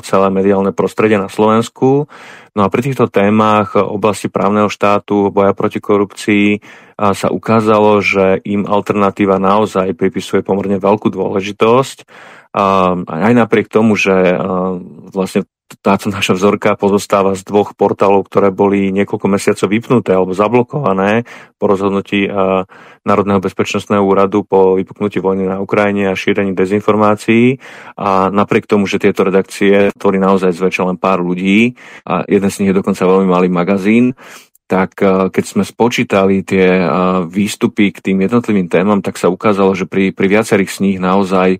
celé 0.00 0.26
mediálne 0.32 0.72
prostredie 0.72 1.20
na 1.20 1.28
Slovensku. 1.28 2.08
No 2.56 2.60
a 2.64 2.72
pri 2.72 2.80
týchto 2.88 3.12
témach 3.12 3.76
oblasti 3.76 4.32
právneho 4.32 4.72
štátu, 4.72 5.28
boja 5.28 5.52
proti 5.52 5.76
korupcii 5.76 6.46
e, 6.56 6.58
sa 6.96 7.28
ukázalo, 7.28 8.00
že 8.00 8.40
im 8.48 8.64
alternatíva 8.64 9.36
naozaj 9.36 9.92
pripisuje 10.00 10.40
pomerne 10.40 10.80
veľkú 10.80 11.12
dôležitosť. 11.12 12.08
Aj 12.50 13.30
napriek 13.30 13.70
tomu, 13.70 13.94
že 13.94 14.34
vlastne 15.14 15.46
táto 15.78 16.10
naša 16.10 16.34
vzorka 16.34 16.74
pozostáva 16.74 17.38
z 17.38 17.46
dvoch 17.46 17.78
portálov, 17.78 18.26
ktoré 18.26 18.50
boli 18.50 18.90
niekoľko 18.90 19.26
mesiacov 19.30 19.70
vypnuté 19.70 20.10
alebo 20.10 20.34
zablokované 20.34 21.22
po 21.62 21.70
rozhodnutí 21.70 22.26
Národného 23.06 23.38
bezpečnostného 23.38 24.02
úradu 24.02 24.42
po 24.42 24.74
vypuknutí 24.74 25.22
vojny 25.22 25.46
na 25.46 25.62
Ukrajine 25.62 26.10
a 26.10 26.18
šírení 26.18 26.58
dezinformácií. 26.58 27.62
A 27.94 28.34
napriek 28.34 28.66
tomu, 28.66 28.90
že 28.90 28.98
tieto 28.98 29.22
redakcie 29.22 29.94
tvorí 29.94 30.18
naozaj 30.18 30.50
zväčša 30.50 30.90
len 30.90 30.98
pár 30.98 31.22
ľudí 31.22 31.78
a 32.02 32.26
jeden 32.26 32.50
z 32.50 32.58
nich 32.60 32.70
je 32.74 32.78
dokonca 32.82 33.06
veľmi 33.06 33.28
malý 33.30 33.48
magazín, 33.48 34.18
tak 34.70 34.94
keď 35.34 35.44
sme 35.44 35.66
spočítali 35.66 36.46
tie 36.46 36.78
výstupy 37.26 37.90
k 37.90 37.98
tým 37.98 38.22
jednotlivým 38.22 38.70
témam, 38.70 39.02
tak 39.02 39.18
sa 39.18 39.26
ukázalo, 39.26 39.74
že 39.74 39.90
pri, 39.90 40.14
pri 40.14 40.26
viacerých 40.30 40.70
z 40.70 40.78
nich 40.86 40.98
naozaj 41.02 41.58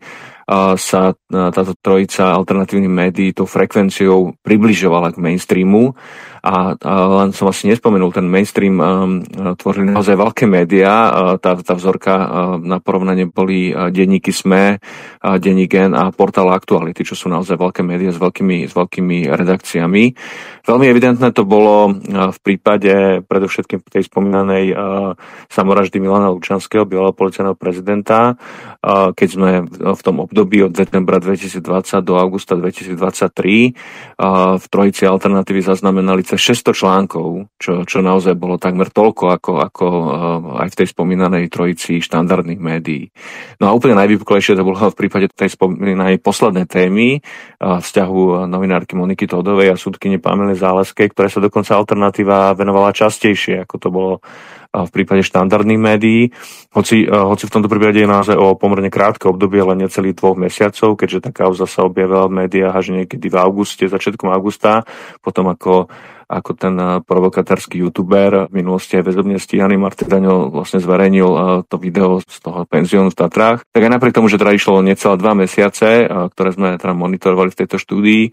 sa 0.75 1.15
táto 1.31 1.79
trojica 1.79 2.35
alternatívnych 2.35 2.91
médií 2.91 3.31
tou 3.31 3.47
frekvenciou 3.47 4.35
približovala 4.43 5.15
k 5.15 5.23
mainstreamu 5.23 5.95
a, 6.41 6.73
a 6.73 6.93
len 7.21 7.37
som 7.37 7.53
asi 7.53 7.69
nespomenul, 7.69 8.17
ten 8.17 8.25
mainstream 8.25 8.81
um, 8.81 9.21
tvorili 9.61 9.93
naozaj 9.93 10.17
veľké 10.17 10.45
médiá, 10.49 11.13
uh, 11.13 11.37
tá, 11.37 11.53
tá 11.61 11.77
vzorka 11.77 12.15
uh, 12.17 12.27
na 12.57 12.81
porovnanie 12.81 13.29
boli 13.29 13.71
uh, 13.71 13.93
denníky 13.93 14.33
SME, 14.33 14.81
uh, 14.81 15.37
denník 15.37 15.71
Gen 15.71 15.93
a 15.93 16.09
portál 16.11 16.49
Aktuality, 16.51 17.05
čo 17.05 17.15
sú 17.15 17.29
naozaj 17.29 17.61
veľké 17.61 17.85
médiá 17.85 18.11
s 18.11 18.19
veľkými, 18.19 18.67
s 18.67 18.73
veľkými 18.75 19.29
redakciami. 19.31 20.05
Veľmi 20.65 20.87
evidentné 20.89 21.29
to 21.37 21.45
bolo 21.45 21.93
uh, 21.93 22.33
v 22.33 22.39
prípade 22.41 23.23
predovšetkým 23.29 23.85
tej 23.85 24.09
spomínanej 24.09 24.65
uh, 24.73 25.15
samoraždy 25.53 26.01
Milana 26.01 26.33
Lučanského, 26.33 26.89
bývalého 26.89 27.15
policajného 27.15 27.55
prezidenta, 27.55 28.35
uh, 28.35 29.13
keď 29.13 29.29
sme 29.29 29.51
v 29.69 30.01
tom 30.01 30.25
období 30.25 30.65
od 30.65 30.73
decembra 30.73 31.21
2020 31.21 31.63
do 32.01 32.17
augusta 32.17 32.57
2023 32.57 32.97
uh, 32.97 34.57
v 34.57 34.65
trojici 34.67 35.05
alternatívy 35.05 35.61
zaznamenali 35.61 36.25
cez 36.31 36.63
600 36.63 36.79
článkov, 36.79 37.51
čo, 37.59 37.83
čo 37.83 37.99
naozaj 37.99 38.39
bolo 38.39 38.55
takmer 38.55 38.87
toľko 38.87 39.35
ako, 39.35 39.53
ako 39.67 39.87
uh, 39.91 40.13
aj 40.63 40.69
v 40.71 40.79
tej 40.79 40.89
spomínanej 40.95 41.51
trojici 41.51 41.99
štandardných 41.99 42.63
médií. 42.63 43.11
No 43.59 43.67
a 43.67 43.75
úplne 43.75 43.99
najvypuklejšie 43.99 44.55
to 44.55 44.63
bolo 44.63 44.79
v 44.79 44.95
prípade 44.95 45.27
tej 45.35 45.51
spomínanej 45.59 46.23
poslednej 46.23 46.71
témy 46.71 47.19
uh, 47.19 47.83
vzťahu 47.83 48.47
novinárky 48.47 48.95
Moniky 48.95 49.27
Todovej 49.27 49.75
a 49.75 49.81
súdkyne 49.81 50.23
Pamely 50.23 50.55
Záleskej, 50.55 51.11
ktoré 51.11 51.27
sa 51.27 51.43
dokonca 51.43 51.75
alternatíva 51.75 52.55
venovala 52.55 52.95
častejšie, 52.95 53.67
ako 53.67 53.75
to 53.83 53.89
bolo 53.91 54.13
v 54.71 54.91
prípade 54.95 55.27
štandardných 55.27 55.83
médií, 55.83 56.23
hoci, 56.71 57.03
hoci 57.11 57.45
v 57.47 57.53
tomto 57.53 57.67
prípade 57.67 57.99
je 57.99 58.07
naozaj 58.07 58.39
o 58.39 58.55
pomerne 58.55 58.87
krátke 58.87 59.27
obdobie, 59.27 59.67
len 59.67 59.83
necelých 59.83 60.15
dvoch 60.15 60.39
mesiacov, 60.39 60.95
keďže 60.95 61.27
tá 61.27 61.31
kauza 61.35 61.67
sa 61.67 61.83
objavila 61.83 62.31
v 62.31 62.47
médiách 62.47 62.75
až 62.75 62.87
niekedy 62.95 63.27
v 63.27 63.37
auguste, 63.37 63.91
začiatkom 63.91 64.31
augusta, 64.31 64.87
potom 65.23 65.51
ako 65.51 65.91
ako 66.31 66.51
ten 66.55 66.79
eh, 66.79 67.03
provokatársky 67.03 67.83
youtuber 67.83 68.47
v 68.47 68.63
minulosti 68.63 68.95
aj 68.95 69.11
väzobne 69.11 69.43
stíhaný 69.43 69.75
Martin 69.75 70.07
Daňo 70.07 70.55
vlastne 70.55 70.79
zverejnil 70.79 71.27
eh, 71.27 71.43
to 71.67 71.77
video 71.83 72.23
z 72.23 72.39
toho 72.39 72.63
penziónu 72.71 73.11
v 73.11 73.19
Tatrách. 73.19 73.67
Tak 73.75 73.83
aj 73.83 73.91
napriek 73.91 74.15
tomu, 74.15 74.31
že 74.31 74.39
teda 74.39 74.55
išlo 74.55 74.79
necelé 74.79 75.19
dva 75.19 75.35
mesiace, 75.35 76.07
ktoré 76.07 76.55
sme 76.55 76.79
teda 76.79 76.95
monitorovali 76.95 77.51
v 77.51 77.59
tejto 77.59 77.83
štúdii, 77.83 78.31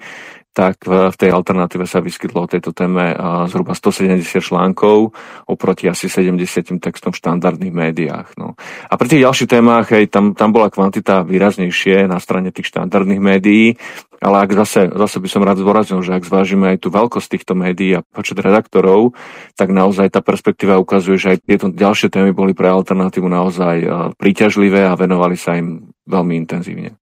tak 0.58 0.90
v 0.90 1.14
tej 1.14 1.30
alternatíve 1.30 1.86
sa 1.86 2.02
vyskytlo 2.02 2.50
o 2.50 2.50
tejto 2.50 2.74
téme 2.74 3.14
zhruba 3.46 3.78
170 3.78 4.26
článkov 4.42 5.14
oproti 5.46 5.86
asi 5.86 6.10
70 6.10 6.82
textom 6.82 7.14
v 7.14 7.22
štandardných 7.22 7.70
médiách. 7.70 8.34
No. 8.42 8.58
A 8.90 8.98
pri 8.98 9.06
tých 9.06 9.22
ďalších 9.22 9.54
témach, 9.54 9.94
hej, 9.94 10.10
tam, 10.10 10.34
tam 10.34 10.50
bola 10.50 10.74
kvantita 10.74 11.22
výraznejšie 11.22 12.10
na 12.10 12.18
strane 12.18 12.50
tých 12.50 12.74
štandardných 12.74 13.22
médií, 13.22 13.78
ale 14.18 14.50
ak 14.50 14.58
zase, 14.66 14.90
zase 14.90 15.22
by 15.22 15.30
som 15.30 15.46
rád 15.46 15.62
zdôraznil, 15.62 16.02
že 16.02 16.18
ak 16.18 16.26
zvážime 16.26 16.74
aj 16.74 16.82
tú 16.82 16.90
veľkosť 16.90 17.38
týchto 17.38 17.54
médií 17.54 17.94
a 17.94 18.02
počet 18.02 18.42
redaktorov, 18.42 19.14
tak 19.54 19.70
naozaj 19.70 20.10
tá 20.10 20.26
perspektíva 20.26 20.82
ukazuje, 20.82 21.22
že 21.22 21.38
aj 21.38 21.46
tieto 21.46 21.70
ďalšie 21.70 22.10
témy 22.10 22.34
boli 22.34 22.58
pre 22.58 22.74
alternatívu 22.74 23.30
naozaj 23.30 23.86
príťažlivé 24.18 24.90
a 24.90 24.98
venovali 24.98 25.38
sa 25.38 25.54
im 25.54 25.94
veľmi 26.10 26.34
intenzívne. 26.34 26.98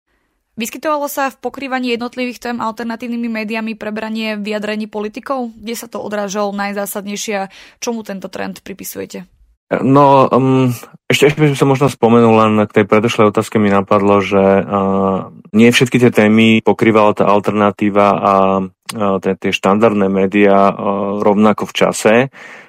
Vyskytovalo 0.54 1.10
sa 1.10 1.34
v 1.34 1.40
pokrývaní 1.42 1.98
jednotlivých 1.98 2.38
tém 2.38 2.56
alternatívnymi 2.62 3.42
médiami 3.42 3.74
prebranie 3.74 4.38
vyjadrení 4.38 4.86
politikov? 4.86 5.50
Kde 5.58 5.74
sa 5.74 5.90
to 5.90 5.98
odrážalo 5.98 6.54
najzásadnejšie? 6.54 7.50
Čomu 7.82 8.06
tento 8.06 8.30
trend 8.30 8.62
pripisujete? 8.62 9.26
No, 9.82 10.30
um, 10.30 10.70
ešte, 11.10 11.34
ešte 11.34 11.40
by 11.40 11.58
som 11.58 11.72
možno 11.72 11.90
spomenul 11.90 12.36
len 12.36 12.52
k 12.70 12.82
tej 12.82 12.84
predošlej 12.86 13.34
otázke 13.34 13.58
mi 13.58 13.72
napadlo, 13.72 14.22
že 14.22 14.38
uh, 14.38 15.32
nie 15.50 15.74
všetky 15.74 15.98
tie 15.98 16.12
témy 16.14 16.62
pokrývala 16.62 17.16
tá 17.16 17.26
alternatíva 17.26 18.06
a 18.14 18.32
uh, 18.62 19.16
tie, 19.18 19.34
tie 19.34 19.50
štandardné 19.50 20.06
médiá 20.06 20.70
uh, 20.70 21.18
rovnako 21.18 21.66
v 21.66 21.74
čase. 21.74 22.14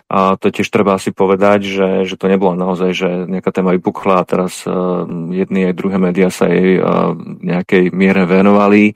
A 0.05 0.37
to 0.37 0.53
tiež 0.53 0.69
treba 0.69 0.93
asi 0.93 1.09
povedať, 1.09 1.65
že, 1.65 1.89
že 2.05 2.13
to 2.13 2.29
nebolo 2.29 2.53
naozaj, 2.53 2.93
že 2.93 3.09
nejaká 3.25 3.49
téma 3.49 3.73
vypukla 3.73 4.21
a 4.21 4.27
teraz 4.27 4.61
uh, 4.69 5.01
jedny 5.33 5.73
aj 5.73 5.77
druhé 5.81 5.97
médiá 5.97 6.29
sa 6.29 6.45
jej 6.45 6.77
uh, 6.77 7.17
nejakej 7.41 7.89
miere 7.89 8.29
venovali 8.29 8.93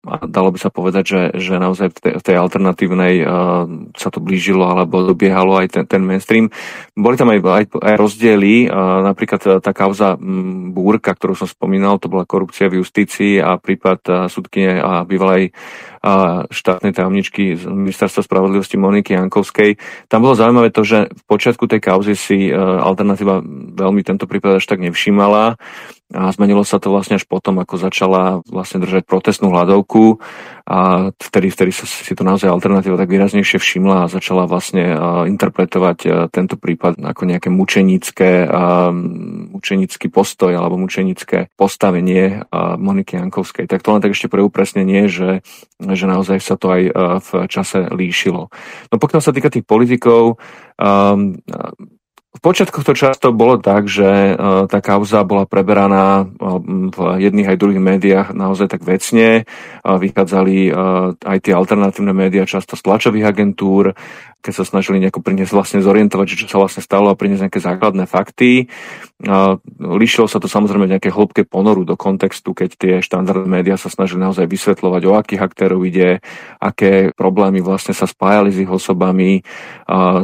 a 0.00 0.24
dalo 0.24 0.48
by 0.48 0.56
sa 0.60 0.72
povedať, 0.72 1.04
že, 1.04 1.22
že 1.36 1.60
naozaj 1.60 1.92
v 1.92 1.98
tej, 2.00 2.12
tej 2.24 2.36
alternatívnej 2.40 3.14
uh, 3.20 3.68
sa 3.92 4.08
to 4.08 4.20
blížilo 4.20 4.64
alebo 4.64 5.04
dobiehalo 5.04 5.60
aj 5.60 5.76
ten, 5.76 5.84
ten 5.84 6.00
mainstream. 6.00 6.48
Boli 6.96 7.20
tam 7.20 7.28
aj, 7.32 7.40
aj, 7.40 7.64
aj 7.80 7.94
rozdiely, 8.00 8.68
uh, 8.68 9.04
napríklad 9.04 9.60
tá 9.60 9.72
kauza 9.76 10.16
Búrka, 10.72 11.12
ktorú 11.12 11.36
som 11.36 11.48
spomínal, 11.48 12.00
to 12.00 12.08
bola 12.08 12.24
korupcia 12.24 12.72
v 12.72 12.80
justícii 12.80 13.44
a 13.44 13.60
prípad 13.60 14.00
uh, 14.08 14.14
súdkyne 14.28 14.80
a 14.80 15.04
bývalej 15.04 15.52
štátnej 16.48 16.96
tajomničky 16.96 17.60
z 17.60 17.68
ministerstva 17.68 18.24
spravodlivosti 18.24 18.80
Moniky 18.80 19.12
Jankovskej. 19.12 19.76
Tam 20.08 20.24
bolo 20.24 20.32
zaujímavé 20.32 20.72
to, 20.72 20.80
že 20.80 21.12
v 21.12 21.22
počiatku 21.28 21.68
tej 21.68 21.80
kauzy 21.84 22.16
si 22.16 22.48
uh, 22.48 22.80
alternatíva 22.80 23.44
veľmi 23.76 24.00
tento 24.00 24.24
prípad 24.24 24.58
až 24.58 24.64
tak 24.64 24.80
nevšímala 24.80 25.60
a 26.10 26.26
zmenilo 26.34 26.66
sa 26.66 26.82
to 26.82 26.90
vlastne 26.90 27.22
až 27.22 27.24
potom, 27.28 27.62
ako 27.62 27.78
začala 27.78 28.42
vlastne 28.50 28.82
držať 28.82 29.06
protestnú 29.06 29.54
hľadovku 29.54 30.18
a 30.66 31.10
vtedy, 31.14 31.54
vtedy 31.54 31.70
sa 31.70 31.86
si 31.86 32.18
to 32.18 32.26
naozaj 32.26 32.50
alternatíva 32.50 32.98
tak 32.98 33.14
výraznejšie 33.14 33.62
všimla 33.62 34.06
a 34.06 34.10
začala 34.10 34.50
vlastne 34.50 34.90
interpretovať 35.30 36.30
tento 36.34 36.58
prípad 36.58 36.98
ako 36.98 37.22
nejaké 37.30 37.54
mučenické, 37.54 38.42
mučenický 39.54 40.10
postoj 40.10 40.50
alebo 40.50 40.82
mučenické 40.82 41.46
postavenie 41.54 42.42
Moniky 42.54 43.14
Jankovskej. 43.14 43.70
Tak 43.70 43.86
to 43.86 43.94
len 43.94 44.02
tak 44.02 44.10
ešte 44.10 44.26
pre 44.26 44.42
upresnenie, 44.42 45.06
že, 45.06 45.46
že 45.94 46.10
naozaj 46.10 46.38
sa 46.42 46.54
to 46.58 46.70
aj 46.70 46.82
v 47.20 47.30
čase 47.46 47.90
líšilo. 47.94 48.50
No 48.90 48.94
pokiaľ 48.96 49.20
sa 49.22 49.34
týka 49.34 49.52
tých 49.52 49.64
politikov, 49.66 50.38
um, 50.80 51.38
v 52.30 52.38
počiatkoch 52.38 52.86
to 52.86 52.94
často 52.94 53.34
bolo 53.34 53.58
tak, 53.58 53.90
že 53.90 54.06
e, 54.06 54.34
tá 54.70 54.78
kauza 54.78 55.26
bola 55.26 55.50
preberaná 55.50 56.22
e, 56.22 56.24
v 56.94 56.98
jedných 57.26 57.50
aj 57.50 57.58
druhých 57.58 57.82
médiách 57.82 58.28
naozaj 58.38 58.70
tak 58.70 58.86
vecne. 58.86 59.50
Vychádzali 59.82 60.70
e, 60.70 60.72
aj 61.18 61.38
tie 61.42 61.52
alternatívne 61.58 62.14
médiá 62.14 62.46
často 62.46 62.78
z 62.78 62.86
tlačových 62.86 63.34
agentúr, 63.34 63.98
keď 64.40 64.52
sa 64.56 64.64
snažili 64.64 64.98
nejako 65.04 65.20
priniesť 65.20 65.52
vlastne 65.52 65.78
zorientovať, 65.84 66.26
čo 66.34 66.48
sa 66.50 66.58
vlastne 66.58 66.82
stalo 66.82 67.12
a 67.12 67.16
priniesť 67.16 67.46
nejaké 67.46 67.60
základné 67.60 68.04
fakty. 68.08 68.72
Líšilo 69.78 70.26
sa 70.26 70.40
to 70.40 70.48
samozrejme 70.48 70.88
v 70.88 70.92
nejaké 70.96 71.12
hĺbke 71.12 71.44
ponoru 71.44 71.84
do 71.84 71.94
kontextu, 71.94 72.56
keď 72.56 72.70
tie 72.74 72.94
štandardné 73.04 73.46
médiá 73.46 73.76
sa 73.76 73.92
snažili 73.92 74.24
naozaj 74.24 74.48
vysvetľovať, 74.48 75.02
o 75.06 75.12
akých 75.14 75.44
aktérov 75.44 75.84
ide, 75.84 76.24
aké 76.58 77.12
problémy 77.12 77.60
vlastne 77.60 77.92
sa 77.92 78.08
spájali 78.08 78.48
s 78.48 78.58
ich 78.64 78.72
osobami, 78.72 79.44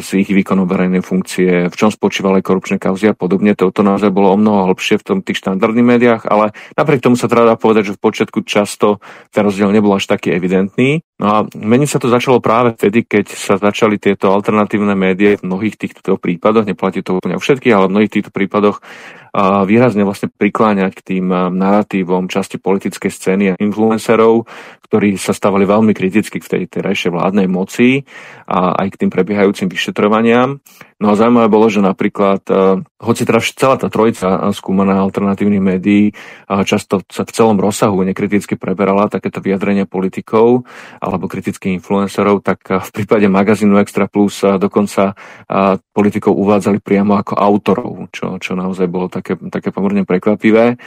s 0.00 0.08
ich 0.16 0.32
výkonom 0.32 0.64
verejnej 0.64 1.04
funkcie, 1.04 1.68
v 1.68 1.76
čom 1.76 1.92
spočívali 1.92 2.40
korupčné 2.40 2.80
kauzy 2.80 3.12
a 3.12 3.14
podobne. 3.14 3.52
Toto 3.52 3.84
naozaj 3.86 4.10
bolo 4.10 4.32
o 4.32 4.40
mnoho 4.40 4.72
hlbšie 4.72 4.98
v 4.98 5.06
tom 5.06 5.18
tých 5.22 5.44
štandardných 5.44 5.86
médiách, 5.86 6.22
ale 6.26 6.56
napriek 6.74 7.04
tomu 7.04 7.14
sa 7.14 7.30
treba 7.30 7.54
povedať, 7.54 7.92
že 7.92 7.96
v 8.00 8.02
počiatku 8.02 8.42
často 8.48 8.98
ten 9.30 9.46
rozdiel 9.46 9.70
nebol 9.70 9.94
až 9.94 10.10
taký 10.10 10.34
evidentný. 10.34 11.05
No 11.16 11.26
a 11.32 11.38
meniť 11.48 11.88
sa 11.88 11.96
to 11.96 12.12
začalo 12.12 12.44
práve 12.44 12.76
vtedy, 12.76 13.08
keď 13.08 13.32
sa 13.32 13.56
začali 13.56 13.96
tieto 13.96 14.28
alternatívne 14.36 14.92
médiá 14.92 15.40
v 15.40 15.48
mnohých 15.48 15.80
týchto 15.80 16.20
prípadoch, 16.20 16.68
neplatí 16.68 17.00
to 17.00 17.16
úplne 17.16 17.40
o 17.40 17.42
všetkých, 17.42 17.72
ale 17.72 17.88
v 17.88 17.92
mnohých 17.96 18.12
týchto 18.20 18.30
prípadoch 18.36 18.84
výrazne 19.68 20.00
vlastne 20.08 20.32
prikláňať 20.32 20.92
k 20.96 21.04
tým 21.12 21.28
narratívom 21.28 22.32
časti 22.32 22.56
politickej 22.56 23.10
scény 23.12 23.44
a 23.52 23.58
influencerov, 23.60 24.48
ktorí 24.88 25.20
sa 25.20 25.36
stávali 25.36 25.68
veľmi 25.68 25.92
kriticky 25.92 26.40
v 26.40 26.46
tej 26.48 26.62
terajšej 26.70 27.12
vládnej 27.12 27.44
moci 27.50 28.06
a 28.48 28.72
aj 28.80 28.96
k 28.96 28.98
tým 29.04 29.10
prebiehajúcim 29.12 29.68
vyšetrovaniam. 29.68 30.62
No 30.96 31.12
a 31.12 31.18
zaujímavé 31.18 31.52
bolo, 31.52 31.68
že 31.68 31.84
napríklad, 31.84 32.40
hoci 32.96 33.28
teda 33.28 33.44
celá 33.44 33.76
tá 33.76 33.92
trojica 33.92 34.48
skúmaná 34.56 34.96
alternatívnych 35.04 35.60
médií 35.60 36.16
často 36.64 37.04
sa 37.12 37.28
v 37.28 37.34
celom 37.36 37.60
rozsahu 37.60 38.00
nekriticky 38.00 38.56
preberala 38.56 39.12
takéto 39.12 39.44
vyjadrenia 39.44 39.84
politikov 39.84 40.64
alebo 40.96 41.28
kritických 41.28 41.76
influencerov, 41.84 42.40
tak 42.40 42.64
v 42.64 42.90
prípade 42.96 43.28
magazínu 43.28 43.76
Extra 43.76 44.08
Plus 44.08 44.40
dokonca 44.56 45.12
politikov 45.92 46.32
uvádzali 46.32 46.80
priamo 46.80 47.20
ako 47.20 47.34
autorov, 47.36 48.08
čo, 48.14 48.40
čo 48.40 48.56
naozaj 48.56 48.88
bolo 48.88 49.12
tak 49.12 49.25
také, 49.26 49.34
také 49.50 49.68
pomerne 49.74 50.06
prekvapivé. 50.06 50.78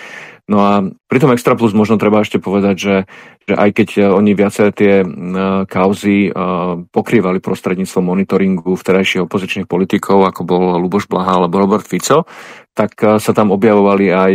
No 0.48 0.64
a 0.64 0.80
pri 1.12 1.20
tom 1.20 1.36
Extra 1.36 1.60
Plus 1.60 1.76
možno 1.76 2.00
treba 2.00 2.24
ešte 2.24 2.40
povedať, 2.40 2.76
že, 2.80 2.96
že 3.44 3.54
aj 3.60 3.70
keď 3.76 3.90
e, 4.00 4.02
oni 4.08 4.32
viaceré 4.32 4.72
tie 4.72 4.94
uh, 5.04 5.68
kauzy 5.68 6.32
uh, 6.32 6.80
pokrývali 6.90 7.44
prostredníctvom 7.44 8.02
monitoringu 8.08 8.80
vterajších 8.80 9.28
opozičných 9.28 9.68
politikov, 9.68 10.24
ako 10.24 10.42
bol 10.48 10.64
Luboš 10.80 11.12
Blaha 11.12 11.44
alebo 11.44 11.60
Robert 11.60 11.84
Fico, 11.84 12.24
tak 12.72 12.96
sa 12.96 13.32
tam 13.36 13.52
objavovali 13.52 14.08
aj 14.08 14.34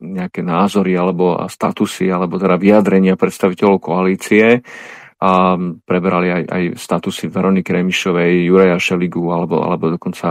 nejaké 0.00 0.40
názory 0.40 0.96
alebo 0.96 1.36
statusy, 1.44 2.08
alebo 2.08 2.40
teda 2.40 2.56
vyjadrenia 2.56 3.20
predstaviteľov 3.20 3.76
koalície 3.76 4.64
a 5.20 5.56
preberali 5.84 6.28
aj, 6.28 6.42
aj 6.48 6.62
statusy 6.76 7.32
Veroniky 7.32 7.72
Remišovej, 7.72 8.44
Juraja 8.44 8.76
Šeligu 8.76 9.32
alebo, 9.32 9.64
alebo 9.64 9.96
dokonca 9.96 10.28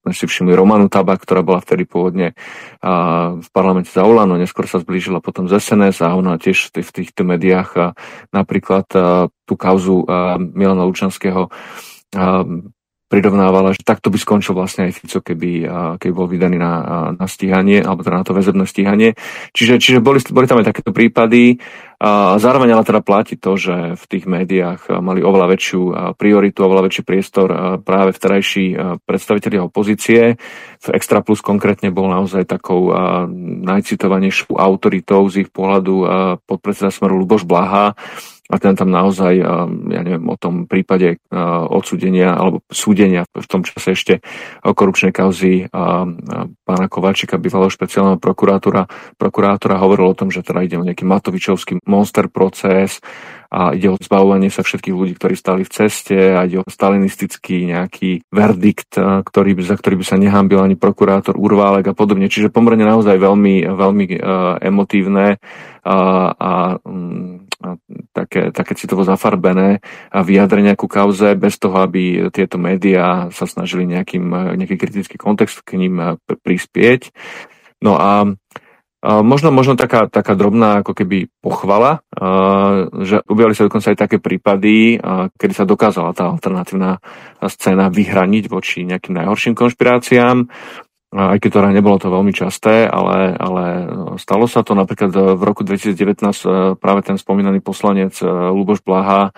sme 0.00 0.12
si 0.16 0.24
všimli 0.24 0.56
Romanu 0.56 0.88
Taba, 0.88 1.16
ktorá 1.20 1.44
bola 1.44 1.60
vtedy 1.60 1.84
pôvodne 1.84 2.32
v 3.36 3.48
parlamente 3.52 3.92
za 3.92 4.02
Olano, 4.02 4.40
neskôr 4.40 4.64
sa 4.64 4.80
zblížila 4.80 5.20
potom 5.20 5.44
z 5.44 5.60
SNS 5.60 6.00
a 6.00 6.16
ona 6.16 6.40
tiež 6.40 6.72
v 6.72 6.90
týchto 6.90 7.22
médiách 7.22 7.92
napríklad 8.32 8.88
tú 9.44 9.54
kauzu 9.60 10.08
Milana 10.56 10.88
Lučanského 10.88 11.52
prirovnávala, 13.10 13.74
že 13.74 13.82
takto 13.82 14.06
by 14.06 14.22
skončil 14.22 14.54
vlastne 14.54 14.86
aj 14.86 14.94
Fico, 14.94 15.18
keby, 15.18 15.66
keby 15.98 16.12
bol 16.14 16.30
vydaný 16.30 16.62
na, 16.62 16.72
na 17.18 17.26
stíhanie, 17.26 17.82
alebo 17.82 18.06
teda 18.06 18.22
na 18.22 18.26
to 18.26 18.38
väzebné 18.38 18.64
stíhanie. 18.70 19.18
Čiže, 19.50 19.82
čiže 19.82 19.98
boli, 19.98 20.22
boli 20.30 20.46
tam 20.46 20.62
aj 20.62 20.70
takéto 20.70 20.94
prípady. 20.94 21.58
A 22.00 22.40
zároveň 22.40 22.72
ale 22.72 22.86
teda 22.86 23.04
platí 23.04 23.36
to, 23.36 23.60
že 23.60 23.98
v 23.98 24.04
tých 24.08 24.24
médiách 24.24 24.88
mali 25.04 25.20
oveľa 25.20 25.52
väčšiu 25.52 25.82
prioritu, 26.16 26.64
oveľa 26.64 26.88
väčší 26.88 27.02
priestor 27.04 27.48
práve 27.84 28.16
vterajší 28.16 28.96
predstaviteľi 29.04 29.68
opozície. 29.68 30.38
V 30.80 30.88
Extra 30.96 31.20
Plus 31.20 31.44
konkrétne 31.44 31.92
bol 31.92 32.08
naozaj 32.08 32.48
takou 32.48 32.88
najcitovanejšou 33.66 34.56
autoritou 34.56 35.28
z 35.28 35.44
ich 35.44 35.50
pohľadu 35.52 35.94
podpredseda 36.48 36.88
Smeru 36.88 37.20
Luboš 37.20 37.44
Blaha, 37.44 37.92
a 38.50 38.58
ten 38.58 38.74
tam 38.74 38.90
naozaj, 38.90 39.32
ja 39.38 40.00
neviem, 40.02 40.26
o 40.26 40.34
tom 40.34 40.66
prípade 40.66 41.22
odsúdenia 41.70 42.34
alebo 42.34 42.66
súdenia 42.66 43.22
v 43.30 43.46
tom 43.46 43.62
čase 43.62 43.94
ešte 43.94 44.14
korupčnej 44.66 45.14
kauzy 45.14 45.70
pána 46.66 46.86
Kováčika, 46.90 47.38
bývalého 47.38 47.70
špeciálneho 47.70 48.18
prokurátora, 48.18 48.90
prokurátora 49.14 49.78
hovoril 49.78 50.10
o 50.10 50.18
tom, 50.18 50.34
že 50.34 50.42
teda 50.42 50.66
ide 50.66 50.76
o 50.76 50.86
nejaký 50.86 51.06
Matovičovský 51.06 51.86
monster 51.86 52.26
proces, 52.26 52.98
a 53.50 53.74
ide 53.74 53.90
o 53.90 53.98
zbavovanie 53.98 54.46
sa 54.46 54.62
všetkých 54.62 54.94
ľudí, 54.94 55.18
ktorí 55.18 55.34
stali 55.34 55.66
v 55.66 55.74
ceste 55.74 56.14
a 56.14 56.46
ide 56.46 56.62
o 56.62 56.70
stalinistický 56.70 57.66
nejaký 57.66 58.22
verdikt, 58.30 58.94
ktorý, 59.26 59.58
za 59.66 59.74
ktorý 59.74 59.98
by 59.98 60.06
sa 60.06 60.22
nehambil 60.22 60.62
ani 60.62 60.78
prokurátor 60.78 61.34
Urválek 61.34 61.90
a 61.90 61.94
podobne. 61.98 62.30
Čiže 62.30 62.54
pomerne 62.54 62.86
naozaj 62.86 63.18
veľmi, 63.18 63.66
veľmi 63.66 64.06
emotívne 64.62 65.42
a, 65.82 65.98
a, 66.30 66.78
mm, 66.78 67.49
také, 68.16 68.50
také 68.50 68.72
citovo 68.74 69.04
zafarbené 69.04 69.84
vyjadrenia 70.10 70.74
ku 70.74 70.88
kauze 70.88 71.36
bez 71.36 71.60
toho, 71.60 71.76
aby 71.84 72.32
tieto 72.32 72.56
médiá 72.56 73.28
sa 73.30 73.44
snažili 73.44 73.84
nejakým, 73.86 74.56
nejaký 74.56 74.76
kritický 74.80 75.16
kontext 75.20 75.62
k 75.62 75.76
ním 75.80 76.20
prispieť. 76.24 77.12
No 77.80 77.96
a 78.00 78.26
Možno, 79.00 79.48
možno 79.48 79.80
taká, 79.80 80.12
taká 80.12 80.36
drobná 80.36 80.84
ako 80.84 80.92
keby 80.92 81.32
pochvala, 81.40 82.04
že 83.00 83.24
objavili 83.24 83.56
sa 83.56 83.64
dokonca 83.64 83.96
aj 83.96 83.98
také 84.04 84.20
prípady, 84.20 85.00
kedy 85.40 85.56
sa 85.56 85.64
dokázala 85.64 86.12
tá 86.12 86.28
alternatívna 86.28 87.00
scéna 87.40 87.88
vyhraniť 87.88 88.52
voči 88.52 88.84
nejakým 88.84 89.16
najhorším 89.16 89.56
konšpiráciám, 89.56 90.52
aj 91.10 91.42
keď 91.42 91.50
teda 91.58 91.68
nebolo 91.74 91.98
to 91.98 92.06
veľmi 92.06 92.30
časté, 92.30 92.86
ale, 92.86 93.34
ale 93.34 93.64
stalo 94.14 94.46
sa 94.46 94.62
to 94.62 94.78
napríklad 94.78 95.10
v 95.10 95.42
roku 95.42 95.66
2019 95.66 96.78
práve 96.78 97.00
ten 97.02 97.18
spomínaný 97.18 97.58
poslanec 97.58 98.14
Luboš 98.22 98.86
Blaha 98.86 99.34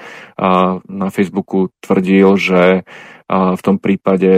na 0.84 1.08
Facebooku 1.08 1.72
tvrdil, 1.80 2.36
že 2.36 2.84
v 3.32 3.62
tom 3.64 3.80
prípade 3.80 4.28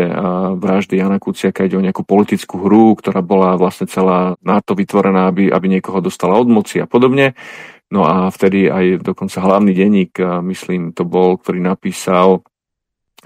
vraždy 0.63 1.03
Jana 1.03 1.19
Kuciaka 1.19 1.67
ide 1.67 1.75
o 1.75 1.83
nejakú 1.83 2.07
politickú 2.07 2.63
hru, 2.63 2.95
ktorá 2.95 3.19
bola 3.19 3.59
vlastne 3.59 3.91
celá 3.91 4.39
na 4.39 4.63
to 4.63 4.79
vytvorená, 4.79 5.27
aby, 5.27 5.51
aby 5.51 5.67
niekoho 5.67 5.99
dostala 5.99 6.39
od 6.39 6.47
moci 6.47 6.79
a 6.79 6.87
podobne. 6.87 7.35
No 7.91 8.07
a 8.07 8.31
vtedy 8.31 8.71
aj 8.71 9.03
dokonca 9.03 9.43
hlavný 9.43 9.75
denník, 9.75 10.23
myslím, 10.47 10.95
to 10.95 11.03
bol, 11.03 11.35
ktorý 11.35 11.59
napísal, 11.59 12.47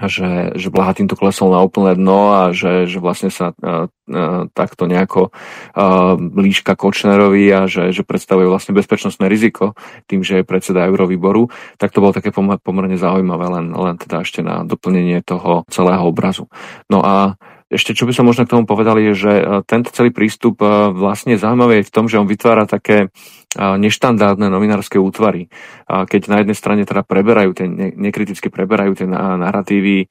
že, 0.07 0.55
že 0.55 0.71
Blaha 0.71 0.95
týmto 0.95 1.19
klesol 1.19 1.51
na 1.51 1.61
úplné 1.65 1.99
dno 1.99 2.31
a 2.31 2.41
že, 2.55 2.87
že 2.87 3.03
vlastne 3.03 3.35
sa 3.35 3.51
uh, 3.51 3.91
uh, 3.91 4.47
takto 4.55 4.87
nejako 4.87 5.35
uh, 5.35 6.15
blížka 6.15 6.79
Kočnerovi 6.79 7.51
a 7.51 7.67
že, 7.67 7.91
že 7.91 8.07
predstavuje 8.07 8.47
vlastne 8.47 8.79
bezpečnostné 8.79 9.27
riziko 9.27 9.75
tým, 10.07 10.23
že 10.23 10.41
je 10.41 10.47
predseda 10.47 10.87
Eurovýboru, 10.87 11.51
tak 11.83 11.91
to 11.91 11.99
bolo 11.99 12.15
také 12.15 12.31
pomerne 12.31 12.95
zaujímavé, 12.95 13.51
len, 13.51 13.67
len 13.75 13.97
teda 13.99 14.23
ešte 14.23 14.47
na 14.47 14.63
doplnenie 14.63 15.19
toho 15.27 15.67
celého 15.67 16.07
obrazu. 16.07 16.47
No 16.87 17.03
a 17.03 17.35
ešte 17.68 17.92
čo 17.92 18.09
by 18.09 18.16
som 18.16 18.24
možno 18.24 18.48
k 18.48 18.52
tomu 18.57 18.64
povedal 18.64 18.96
je, 18.96 19.12
že 19.12 19.33
tento 19.68 19.92
celý 19.92 20.09
prístup 20.09 20.61
vlastne 20.96 21.37
je 21.37 21.42
zaujímavý 21.44 21.85
aj 21.85 21.87
v 21.88 21.94
tom, 21.94 22.09
že 22.09 22.16
on 22.16 22.24
vytvára 22.24 22.64
také 22.64 23.12
neštandardné 23.57 24.48
novinárske 24.48 24.96
útvary. 24.96 25.52
Keď 25.88 26.20
na 26.28 26.40
jednej 26.44 26.57
strane 26.57 26.83
teda 26.88 27.04
preberajú, 27.04 27.52
tie, 27.52 27.68
nekriticky 27.96 28.48
preberajú 28.48 28.92
tie 28.96 29.09
narratívy 29.09 30.09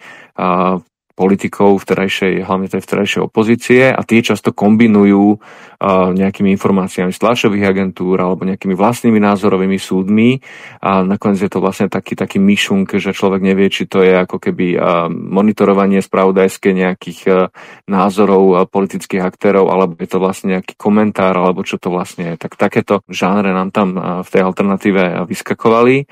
politikov 1.17 1.81
vterajšej, 1.81 2.45
hlavne 2.45 2.69
tej 2.69 2.85
vterajšej 2.85 3.21
opozície 3.25 3.89
a 3.89 3.97
tie 4.05 4.21
často 4.21 4.53
kombinujú 4.53 5.33
uh, 5.33 6.13
nejakými 6.13 6.53
informáciami 6.53 7.09
z 7.09 7.17
tlačových 7.17 7.73
agentúr 7.73 8.21
alebo 8.21 8.45
nejakými 8.45 8.77
vlastnými 8.77 9.17
názorovými 9.17 9.81
súdmi 9.81 10.37
a 10.85 11.01
nakoniec 11.01 11.41
je 11.41 11.49
to 11.49 11.57
vlastne 11.57 11.89
taký, 11.89 12.13
taký 12.13 12.37
myšunk, 12.37 13.01
že 13.01 13.17
človek 13.17 13.41
nevie, 13.41 13.73
či 13.73 13.89
to 13.89 14.05
je 14.05 14.13
ako 14.13 14.37
keby 14.37 14.77
uh, 14.77 15.09
monitorovanie 15.09 16.05
spravodajské 16.05 16.77
nejakých 16.77 17.19
uh, 17.25 17.49
názorov 17.89 18.43
uh, 18.53 18.57
politických 18.69 19.25
aktérov 19.25 19.73
alebo 19.73 19.97
je 19.97 20.09
to 20.13 20.21
vlastne 20.21 20.53
nejaký 20.53 20.77
komentár 20.77 21.33
alebo 21.33 21.65
čo 21.65 21.81
to 21.81 21.89
vlastne 21.89 22.29
je. 22.29 22.45
Tak 22.45 22.61
takéto 22.61 23.01
žánre 23.09 23.57
nám 23.57 23.73
tam 23.73 23.97
uh, 23.97 24.21
v 24.21 24.29
tej 24.29 24.45
alternatíve 24.45 25.25
vyskakovali. 25.25 26.05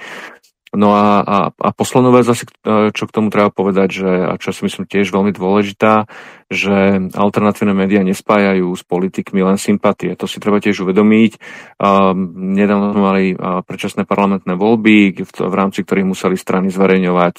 No 0.74 0.98
a, 0.98 1.22
a, 1.22 1.38
a 1.54 1.70
poslednú 1.72 2.10
vec 2.10 2.26
asi, 2.26 2.50
e, 2.66 2.90
čo 2.90 3.06
k 3.06 3.14
tomu 3.14 3.30
treba 3.30 3.54
povedať, 3.54 4.02
že, 4.02 4.12
a 4.28 4.34
čo 4.42 4.50
si 4.50 4.66
myslím 4.66 4.90
tiež 4.90 5.14
veľmi 5.14 5.32
dôležitá, 5.32 6.10
že 6.50 7.06
alternatívne 7.14 7.78
médiá 7.78 8.02
nespájajú 8.02 8.74
s 8.74 8.82
politikmi 8.82 9.46
len 9.46 9.62
sympatie. 9.62 10.18
To 10.18 10.26
si 10.26 10.42
treba 10.42 10.62
tiež 10.62 10.86
uvedomiť. 10.86 11.42
Nedávno 12.38 12.94
sme 12.94 13.02
mali 13.02 13.24
predčasné 13.38 14.06
parlamentné 14.06 14.54
voľby, 14.54 15.26
v, 15.26 15.32
v 15.32 15.56
rámci 15.56 15.82
ktorých 15.82 16.06
museli 16.06 16.38
strany 16.38 16.70
zverejňovať 16.70 17.36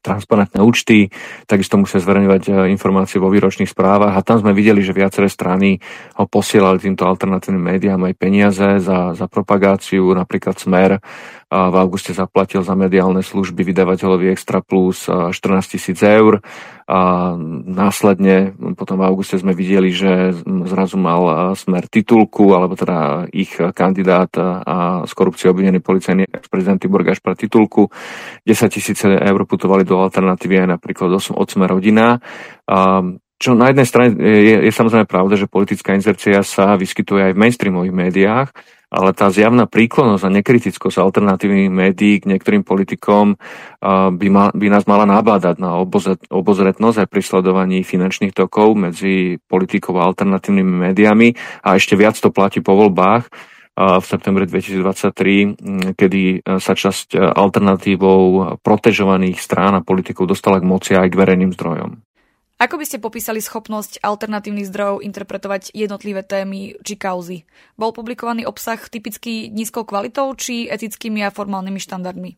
transparentné 0.00 0.62
účty, 0.62 1.12
takisto 1.44 1.76
musia 1.76 2.00
zverejňovať 2.00 2.42
e, 2.48 2.50
informácie 2.72 3.18
vo 3.18 3.28
výročných 3.28 3.70
správach. 3.70 4.14
A 4.16 4.24
tam 4.24 4.40
sme 4.40 4.56
videli, 4.56 4.80
že 4.80 4.96
viaceré 4.96 5.28
strany 5.28 5.78
ho 6.16 6.24
posielali 6.24 6.80
týmto 6.80 7.04
alternatívnym 7.04 7.76
médiám 7.76 8.00
aj 8.06 8.14
peniaze 8.16 8.68
za, 8.82 9.12
za 9.12 9.26
propagáciu, 9.26 10.10
napríklad 10.14 10.56
Smer 10.58 11.02
a 11.48 11.72
v 11.72 11.76
auguste 11.80 12.12
zaplatil 12.12 12.60
za 12.60 12.76
mediálne 12.76 13.24
služby 13.24 13.64
vydavateľovi 13.72 14.28
Extra 14.28 14.60
Plus 14.60 15.08
14 15.08 15.32
tisíc 15.64 15.96
eur 16.04 16.44
a 16.88 17.36
následne 17.68 18.56
potom 18.72 18.96
v 18.96 19.04
auguste 19.04 19.36
sme 19.36 19.52
videli, 19.52 19.92
že 19.92 20.32
zrazu 20.64 20.96
mal 20.96 21.52
Smer 21.52 21.84
titulku, 21.84 22.56
alebo 22.56 22.80
teda 22.80 23.28
ich 23.28 23.52
kandidát 23.76 24.32
a 24.40 25.04
z 25.04 25.12
korupcie 25.12 25.52
obvinený 25.52 25.84
policajný 25.84 26.24
ex-prezident 26.32 26.80
Tibor 26.80 27.04
Gašpar 27.04 27.36
titulku. 27.36 27.92
10 28.48 28.72
tisíce 28.72 29.04
eur 29.04 29.40
putovali 29.44 29.84
do 29.84 30.00
alternatívy 30.00 30.64
aj 30.64 30.68
napríklad 30.80 31.12
od 31.12 31.48
Smer 31.52 31.68
rodina. 31.68 32.24
A 32.64 33.04
čo 33.38 33.54
na 33.54 33.70
jednej 33.70 33.86
strane 33.86 34.18
je, 34.18 34.66
je 34.66 34.72
samozrejme 34.74 35.06
pravda, 35.06 35.38
že 35.38 35.46
politická 35.46 35.94
inzercia 35.94 36.42
sa 36.42 36.74
vyskytuje 36.74 37.30
aj 37.30 37.32
v 37.38 37.40
mainstreamových 37.40 37.94
médiách, 37.94 38.48
ale 38.88 39.12
tá 39.12 39.28
zjavná 39.28 39.68
príklonosť 39.68 40.24
a 40.24 40.34
nekritickosť 40.40 40.96
alternatívnych 40.96 41.68
médií 41.68 42.24
k 42.24 42.28
niektorým 42.34 42.64
politikom 42.64 43.36
by, 44.16 44.28
ma, 44.32 44.48
by 44.50 44.66
nás 44.72 44.88
mala 44.88 45.04
nabádať 45.04 45.60
na 45.60 45.76
obozretnosť 46.32 47.04
aj 47.04 47.08
pri 47.08 47.22
sledovaní 47.22 47.84
finančných 47.84 48.32
tokov 48.32 48.74
medzi 48.80 49.36
politikou 49.44 49.92
a 50.00 50.08
alternatívnymi 50.08 50.74
médiami 50.88 51.36
a 51.62 51.76
ešte 51.76 52.00
viac 52.00 52.16
to 52.16 52.32
platí 52.32 52.64
po 52.64 52.74
voľbách 52.74 53.28
v 53.78 54.02
septembri 54.02 54.42
2023, 54.50 55.94
kedy 55.94 56.42
sa 56.58 56.74
časť 56.74 57.14
alternatívou 57.14 58.58
protežovaných 58.58 59.38
strán 59.38 59.78
a 59.78 59.86
politikov 59.86 60.26
dostala 60.26 60.58
k 60.58 60.66
moci 60.66 60.98
aj 60.98 61.06
k 61.06 61.14
verejným 61.14 61.54
zdrojom. 61.54 62.07
Ako 62.58 62.74
by 62.74 62.84
ste 62.90 62.98
popísali 62.98 63.38
schopnosť 63.38 64.02
alternatívnych 64.02 64.66
zdrojov 64.66 65.06
interpretovať 65.06 65.70
jednotlivé 65.78 66.26
témy 66.26 66.74
či 66.82 66.98
kauzy? 66.98 67.46
Bol 67.78 67.94
publikovaný 67.94 68.50
obsah 68.50 68.82
typicky 68.82 69.46
nízkou 69.46 69.86
kvalitou 69.86 70.34
či 70.34 70.66
etickými 70.66 71.22
a 71.22 71.30
formálnymi 71.30 71.78
štandardmi? 71.78 72.30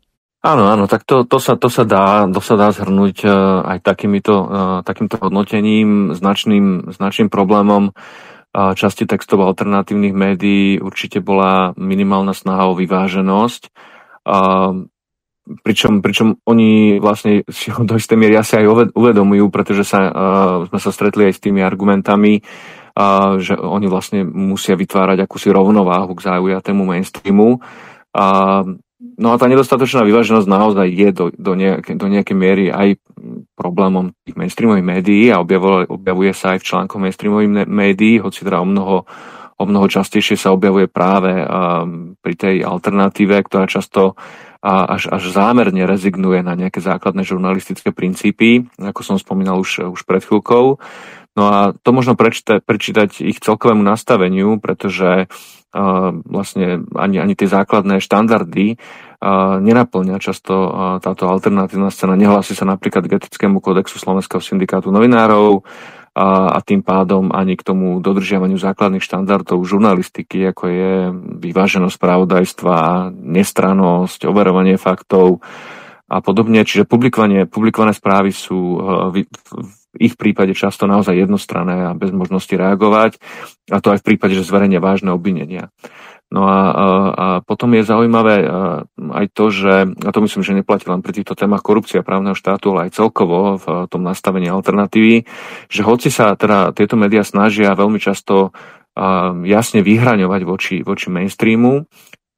Áno, 0.44 0.68
áno, 0.68 0.84
tak 0.84 1.08
to, 1.08 1.24
to, 1.24 1.40
sa, 1.40 1.56
to, 1.56 1.72
sa, 1.72 1.88
dá, 1.88 2.28
to 2.28 2.40
sa 2.44 2.60
dá 2.60 2.68
zhrnúť 2.68 3.16
uh, 3.24 3.64
aj 3.64 3.80
takýmito, 3.80 4.34
uh, 4.36 4.78
takýmto 4.84 5.16
hodnotením. 5.16 6.12
Značným, 6.12 6.92
značným 6.92 7.32
problémom 7.32 7.92
uh, 7.92 8.72
časti 8.76 9.08
textov 9.08 9.40
alternatívnych 9.40 10.12
médií 10.12 10.76
určite 10.84 11.24
bola 11.24 11.72
minimálna 11.80 12.36
snaha 12.36 12.68
o 12.68 12.76
vyváženosť. 12.76 13.72
Pričom, 15.40 16.04
pričom 16.04 16.38
oni 16.46 17.00
vlastne 17.02 17.42
si 17.50 17.72
ho 17.72 17.82
do 17.82 17.96
istej 17.98 18.14
miery 18.14 18.38
asi 18.38 18.60
aj 18.60 18.92
uvedomujú, 18.94 19.50
pretože 19.50 19.82
sa, 19.82 20.00
uh, 20.06 20.12
sme 20.68 20.78
sa 20.78 20.90
stretli 20.94 21.26
aj 21.26 21.40
s 21.40 21.42
tými 21.42 21.64
argumentami, 21.64 22.38
uh, 22.38 23.40
že 23.40 23.58
oni 23.58 23.88
vlastne 23.90 24.22
musia 24.22 24.78
vytvárať 24.78 25.24
akúsi 25.24 25.50
rovnováhu 25.50 26.12
k 26.14 26.28
zaujatému 26.28 26.86
mainstreamu. 26.86 27.58
Uh, 28.14 28.78
no 29.18 29.32
a 29.32 29.40
tá 29.40 29.50
nedostatočná 29.50 30.04
vyváženosť 30.06 30.46
naozaj 30.46 30.86
je 30.92 31.08
do, 31.10 31.26
do, 31.34 31.52
nejaké, 31.56 31.98
do 31.98 32.06
nejakej 32.06 32.36
miery 32.36 32.64
aj 32.70 33.00
problémom 33.56 34.12
tých 34.22 34.36
mainstreamových 34.36 34.86
médií 34.86 35.24
a 35.32 35.40
objavuje, 35.40 36.30
sa 36.36 36.54
aj 36.54 36.62
v 36.62 36.68
článkoch 36.68 37.00
mainstreamových 37.00 37.66
médií, 37.66 38.22
hoci 38.22 38.44
teda 38.44 38.60
o 38.60 38.68
mnoho, 38.68 39.08
o 39.56 39.64
mnoho 39.66 39.86
častejšie 39.88 40.36
sa 40.38 40.54
objavuje 40.54 40.86
práve 40.86 41.32
uh, 41.32 41.84
pri 42.22 42.34
tej 42.38 42.56
alternatíve, 42.62 43.40
ktorá 43.44 43.66
často 43.66 44.14
a 44.60 44.84
až, 44.96 45.08
až 45.08 45.32
zámerne 45.32 45.88
rezignuje 45.88 46.44
na 46.44 46.52
nejaké 46.52 46.84
základné 46.84 47.24
žurnalistické 47.24 47.96
princípy, 47.96 48.68
ako 48.76 49.00
som 49.00 49.16
spomínal 49.16 49.56
už, 49.56 49.88
už 49.88 50.04
pred 50.04 50.20
chvíľkou. 50.20 50.76
No 51.38 51.42
a 51.48 51.72
to 51.72 51.90
možno 51.96 52.12
prečítať, 52.12 52.60
prečítať 52.60 53.24
ich 53.24 53.40
celkovému 53.40 53.80
nastaveniu, 53.80 54.60
pretože 54.60 55.30
uh, 55.30 56.10
vlastne 56.26 56.84
ani, 56.92 57.16
ani 57.22 57.32
tie 57.38 57.48
základné 57.48 58.02
štandardy 58.04 58.76
uh, 58.76 59.56
nenaplňa 59.62 60.20
často 60.20 60.52
uh, 60.52 60.70
táto 61.00 61.30
alternatívna 61.30 61.88
scéna. 61.88 62.18
Nehlási 62.18 62.52
sa 62.52 62.68
napríklad 62.68 63.08
k 63.08 63.16
etickému 63.16 63.62
kodexu 63.64 63.96
Slovenského 63.96 64.42
syndikátu 64.42 64.92
novinárov, 64.92 65.64
a, 66.10 66.58
a 66.58 66.58
tým 66.58 66.82
pádom 66.82 67.30
ani 67.30 67.54
k 67.54 67.62
tomu 67.62 68.02
dodržiavaniu 68.02 68.58
základných 68.58 69.04
štandardov 69.04 69.62
žurnalistiky, 69.62 70.50
ako 70.50 70.64
je 70.66 70.92
vyváženosť 71.38 71.94
spravodajstva, 71.94 72.76
nestranosť, 73.14 74.26
overovanie 74.26 74.74
faktov 74.74 75.38
a 76.10 76.18
podobne. 76.18 76.66
Čiže 76.66 76.90
publikovanie, 76.90 77.46
publikované 77.46 77.94
správy 77.94 78.34
sú 78.34 78.58
e, 78.58 78.78
v, 79.14 79.16
v 79.30 79.96
ich 80.02 80.18
prípade 80.18 80.50
často 80.58 80.90
naozaj 80.90 81.14
jednostranné 81.14 81.94
a 81.94 81.98
bez 81.98 82.10
možnosti 82.10 82.50
reagovať, 82.50 83.18
a 83.70 83.78
to 83.78 83.94
aj 83.94 84.02
v 84.02 84.06
prípade, 84.14 84.34
že 84.34 84.46
zverejnia 84.46 84.82
vážne 84.82 85.14
obvinenia. 85.14 85.70
No 86.30 86.46
a, 86.46 86.58
a, 86.62 86.62
potom 87.42 87.74
je 87.74 87.82
zaujímavé 87.82 88.46
aj 88.94 89.26
to, 89.34 89.50
že, 89.50 89.74
a 89.98 90.10
to 90.14 90.22
myslím, 90.22 90.42
že 90.46 90.58
neplatí 90.62 90.86
len 90.86 91.02
pri 91.02 91.18
týchto 91.18 91.34
témach 91.34 91.58
korupcia 91.58 92.06
právneho 92.06 92.38
štátu, 92.38 92.70
ale 92.70 92.86
aj 92.86 93.02
celkovo 93.02 93.58
v 93.58 93.90
tom 93.90 94.06
nastavení 94.06 94.46
alternatívy, 94.46 95.26
že 95.66 95.82
hoci 95.82 96.06
sa 96.06 96.38
teda 96.38 96.70
tieto 96.70 96.94
médiá 96.94 97.26
snažia 97.26 97.74
veľmi 97.74 97.98
často 97.98 98.54
jasne 99.42 99.80
vyhraňovať 99.82 100.40
voči, 100.46 100.76
voči 100.86 101.10
mainstreamu, 101.10 101.86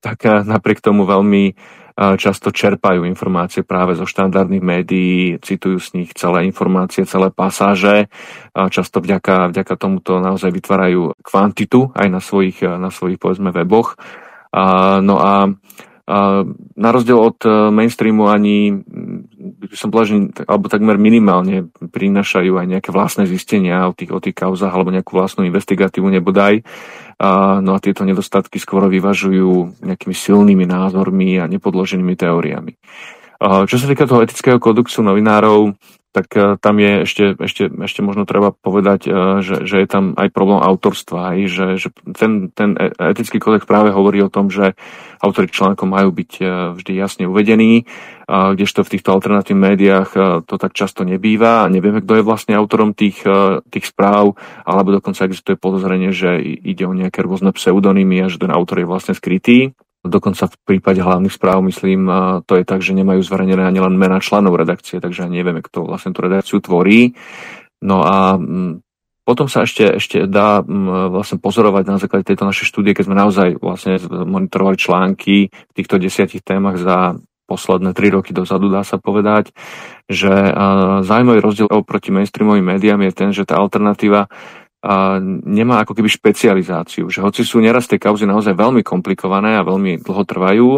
tak 0.00 0.24
napriek 0.24 0.80
tomu 0.80 1.04
veľmi 1.04 1.52
často 1.96 2.48
čerpajú 2.50 3.04
informácie 3.04 3.62
práve 3.62 3.94
zo 3.94 4.08
štandardných 4.08 4.64
médií, 4.64 5.36
citujú 5.38 5.78
z 5.78 5.88
nich 6.02 6.10
celé 6.16 6.48
informácie, 6.48 7.04
celé 7.04 7.28
pasáže. 7.28 8.08
Často 8.52 9.00
vďaka, 9.00 9.52
vďaka 9.52 9.74
tomuto 9.76 10.18
naozaj 10.20 10.50
vytvárajú 10.52 11.16
kvantitu 11.20 11.92
aj 11.92 12.08
na 12.08 12.20
svojich, 12.20 12.64
na 12.64 12.88
svojich 12.88 13.20
povedzme 13.20 13.52
weboch. 13.52 13.96
No 15.02 15.16
a 15.20 15.52
na 16.76 16.88
rozdiel 16.90 17.14
od 17.14 17.38
e, 17.46 17.70
mainstreamu 17.70 18.26
ani 18.26 18.84
by 19.72 19.76
som 19.80 19.88
povedal, 19.88 20.28
alebo 20.44 20.68
takmer 20.68 21.00
minimálne 21.00 21.72
prinášajú 21.80 22.60
aj 22.60 22.66
nejaké 22.68 22.90
vlastné 22.92 23.24
zistenia 23.24 23.88
o 23.88 23.96
tých, 23.96 24.12
o 24.12 24.20
tých 24.20 24.36
kauzách 24.36 24.68
alebo 24.68 24.92
nejakú 24.92 25.16
vlastnú 25.16 25.48
investigatívu 25.48 26.12
nebodaj. 26.12 26.60
A, 27.16 27.56
no 27.64 27.72
a 27.72 27.80
tieto 27.80 28.04
nedostatky 28.04 28.60
skôr 28.60 28.84
vyvažujú 28.92 29.80
nejakými 29.80 30.12
silnými 30.12 30.68
názormi 30.68 31.40
a 31.40 31.48
nepodloženými 31.48 32.12
teóriami. 32.12 32.76
A, 33.40 33.64
čo 33.64 33.80
sa 33.80 33.88
týka 33.88 34.04
toho 34.04 34.20
etického 34.20 34.60
kodexu 34.60 35.00
novinárov, 35.00 35.72
tak 36.12 36.28
uh, 36.36 36.60
tam 36.60 36.76
je 36.76 37.08
ešte, 37.08 37.24
ešte, 37.40 37.72
ešte 37.72 38.00
možno 38.04 38.28
treba 38.28 38.52
povedať, 38.52 39.08
uh, 39.08 39.40
že, 39.40 39.64
že 39.64 39.80
je 39.80 39.88
tam 39.88 40.12
aj 40.14 40.28
problém 40.28 40.60
autorstva, 40.60 41.32
aj, 41.32 41.38
že, 41.48 41.66
že 41.80 41.88
ten, 42.12 42.52
ten 42.52 42.76
e, 42.76 42.92
etický 42.92 43.40
kodex 43.40 43.64
práve 43.64 43.90
hovorí 43.96 44.20
o 44.20 44.28
tom, 44.28 44.52
že 44.52 44.76
autory 45.24 45.48
článkov 45.48 45.88
majú 45.88 46.10
byť 46.12 46.32
vždy 46.74 46.92
jasne 46.98 47.30
uvedení, 47.30 47.86
kdežto 48.26 48.82
v 48.82 48.92
týchto 48.98 49.14
alternatívnych 49.14 49.70
médiách 49.78 50.10
to 50.50 50.54
tak 50.58 50.74
často 50.74 51.06
nebýva 51.06 51.62
a 51.62 51.70
nevieme, 51.70 52.02
kto 52.02 52.18
je 52.18 52.26
vlastne 52.26 52.58
autorom 52.58 52.90
tých, 52.90 53.22
tých 53.70 53.86
správ, 53.86 54.34
alebo 54.66 54.98
dokonca 54.98 55.30
existuje 55.30 55.54
podozrenie, 55.54 56.10
že 56.10 56.42
ide 56.42 56.90
o 56.90 56.96
nejaké 56.96 57.22
rôzne 57.22 57.54
pseudonymy 57.54 58.26
a 58.26 58.26
že 58.26 58.42
ten 58.42 58.50
autor 58.50 58.82
je 58.82 58.90
vlastne 58.90 59.14
skrytý. 59.14 59.78
Dokonca 60.02 60.50
v 60.50 60.56
prípade 60.66 60.98
hlavných 60.98 61.30
správ, 61.30 61.62
myslím, 61.62 62.10
to 62.42 62.58
je 62.58 62.66
tak, 62.66 62.82
že 62.82 62.90
nemajú 62.90 63.22
zverejnené 63.22 63.62
ani 63.62 63.78
len 63.78 63.94
mena 63.94 64.18
členov 64.18 64.58
redakcie, 64.58 64.98
takže 64.98 65.30
nevieme, 65.30 65.62
kto 65.62 65.86
vlastne 65.86 66.10
tú 66.10 66.26
redakciu 66.26 66.58
tvorí. 66.58 67.14
No 67.86 68.02
a 68.02 68.34
mm, 68.34 68.82
potom 69.22 69.46
sa 69.46 69.62
ešte, 69.62 70.02
ešte 70.02 70.26
dá 70.26 70.58
mm, 70.58 71.14
vlastne 71.14 71.38
pozorovať 71.38 71.84
na 71.86 71.96
základe 72.02 72.26
tejto 72.26 72.42
našej 72.50 72.66
štúdie, 72.66 72.98
keď 72.98 73.04
sme 73.06 73.14
naozaj 73.14 73.48
vlastne 73.62 74.02
monitorovali 74.10 74.74
články 74.74 75.36
v 75.54 75.72
týchto 75.74 76.02
desiatich 76.02 76.42
témach 76.42 76.82
za 76.82 77.14
posledné 77.46 77.94
tri 77.94 78.08
roky 78.10 78.34
dozadu, 78.34 78.72
dá 78.72 78.80
sa 78.82 78.96
povedať, 78.96 79.52
že 80.08 80.30
zaujímavý 81.04 81.38
rozdiel 81.44 81.68
oproti 81.68 82.08
mainstreamovým 82.08 82.64
médiám 82.64 83.02
je 83.06 83.12
ten, 83.12 83.30
že 83.30 83.44
tá 83.44 83.60
alternatíva 83.60 84.26
a 84.82 85.22
nemá 85.46 85.86
ako 85.86 85.94
keby 85.94 86.10
špecializáciu. 86.10 87.06
Že 87.06 87.22
hoci 87.22 87.42
sú 87.46 87.62
neraz 87.62 87.86
tie 87.86 88.02
kauzy 88.02 88.26
naozaj 88.26 88.58
veľmi 88.58 88.82
komplikované 88.82 89.54
a 89.54 89.62
veľmi 89.62 90.02
dlho 90.02 90.22
trvajú, 90.26 90.68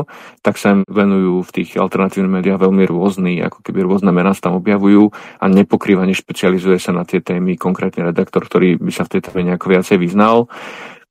tak 0.45 0.61
sa 0.61 0.77
venujú 0.85 1.40
v 1.40 1.51
tých 1.51 1.81
alternatívnych 1.81 2.45
médiách 2.45 2.61
veľmi 2.61 2.85
rôzny, 2.85 3.40
ako 3.40 3.64
keby 3.64 3.81
rôzne 3.81 4.12
mená 4.12 4.37
sa 4.37 4.53
tam 4.53 4.61
objavujú 4.61 5.09
a 5.40 5.45
nepokrývane 5.49 6.12
špecializuje 6.12 6.77
sa 6.77 6.93
na 6.93 7.09
tie 7.09 7.25
témy 7.25 7.57
konkrétny 7.57 8.05
redaktor, 8.05 8.45
ktorý 8.45 8.77
by 8.77 8.93
sa 8.93 9.09
v 9.09 9.17
tej 9.17 9.21
téme 9.25 9.40
nejako 9.49 9.73
viacej 9.73 9.97
vyznal. 9.97 10.53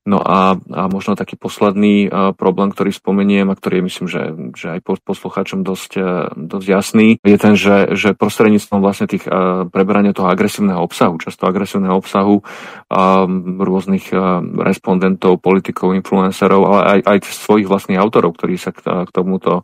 No 0.03 0.19
a, 0.19 0.59
a 0.59 0.81
možno 0.91 1.15
taký 1.15 1.39
posledný 1.39 2.11
uh, 2.11 2.35
problém, 2.35 2.75
ktorý 2.75 2.91
spomeniem 2.91 3.47
a 3.47 3.55
ktorý 3.55 3.79
je 3.79 3.87
myslím, 3.87 4.07
že, 4.11 4.21
že 4.51 4.67
aj 4.75 4.99
poslucháčom 4.99 5.63
dosť, 5.63 5.91
uh, 5.95 6.27
dosť 6.35 6.67
jasný, 6.67 7.07
je 7.23 7.37
ten, 7.39 7.55
že, 7.55 7.95
že 7.95 8.11
prostredníctvom 8.11 8.83
vlastne 8.83 9.07
tých 9.07 9.23
uh, 9.23 9.63
preberania 9.71 10.11
toho 10.11 10.27
agresívneho 10.27 10.83
obsahu, 10.83 11.15
často 11.23 11.47
agresívneho 11.47 11.95
obsahu 11.95 12.43
uh, 12.43 13.23
rôznych 13.63 14.11
uh, 14.11 14.43
respondentov, 14.67 15.39
politikov, 15.39 15.95
influencerov, 15.95 16.61
ale 16.67 16.81
aj, 16.83 16.99
aj 17.07 17.17
svojich 17.23 17.71
vlastných 17.71 17.99
autorov, 18.03 18.35
ktorí 18.35 18.59
sa 18.59 18.75
k, 18.75 19.07
tomuto 19.07 19.63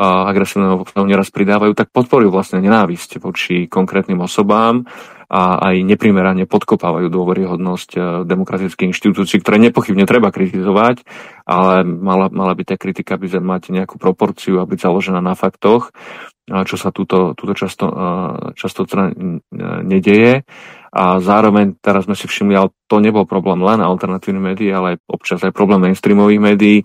agresívneho 0.00 0.80
obsahu 0.80 1.04
neraz 1.04 1.28
pridávajú, 1.28 1.76
tak 1.76 1.92
podporujú 1.92 2.32
vlastne 2.32 2.64
nenávisť 2.64 3.20
voči 3.20 3.68
konkrétnym 3.68 4.24
osobám 4.24 4.88
a 5.30 5.70
aj 5.70 5.86
neprimerane 5.86 6.42
podkopávajú 6.50 7.06
dôveryhodnosť 7.06 7.90
e, 7.94 8.00
demokratických 8.26 8.90
inštitúcií, 8.90 9.38
ktoré 9.38 9.62
nepochybne 9.62 10.02
treba 10.02 10.34
kritizovať, 10.34 11.06
ale 11.46 11.86
mala, 11.86 12.26
mala 12.34 12.58
by 12.58 12.66
tá 12.66 12.74
kritika 12.74 13.14
by 13.14 13.38
mať 13.38 13.70
nejakú 13.70 13.94
proporciu 13.94 14.58
a 14.58 14.66
byť 14.66 14.78
založená 14.82 15.22
na 15.22 15.38
faktoch, 15.38 15.94
čo 16.50 16.74
sa 16.74 16.90
túto, 16.90 17.38
túto 17.38 17.54
často, 17.54 17.86
e, 17.86 17.94
často 18.58 18.82
teda 18.82 19.14
nedeje. 19.86 20.42
A 20.90 21.22
zároveň 21.22 21.78
teraz 21.78 22.10
sme 22.10 22.18
si 22.18 22.26
všimli, 22.26 22.58
ale 22.58 22.74
to 22.90 22.98
nebol 22.98 23.22
problém 23.22 23.62
len 23.62 23.78
alternatívnych 23.78 24.42
médií, 24.42 24.74
ale 24.74 24.98
občas 25.06 25.38
aj 25.46 25.54
problém 25.54 25.78
mainstreamových 25.86 26.42
médií, 26.42 26.76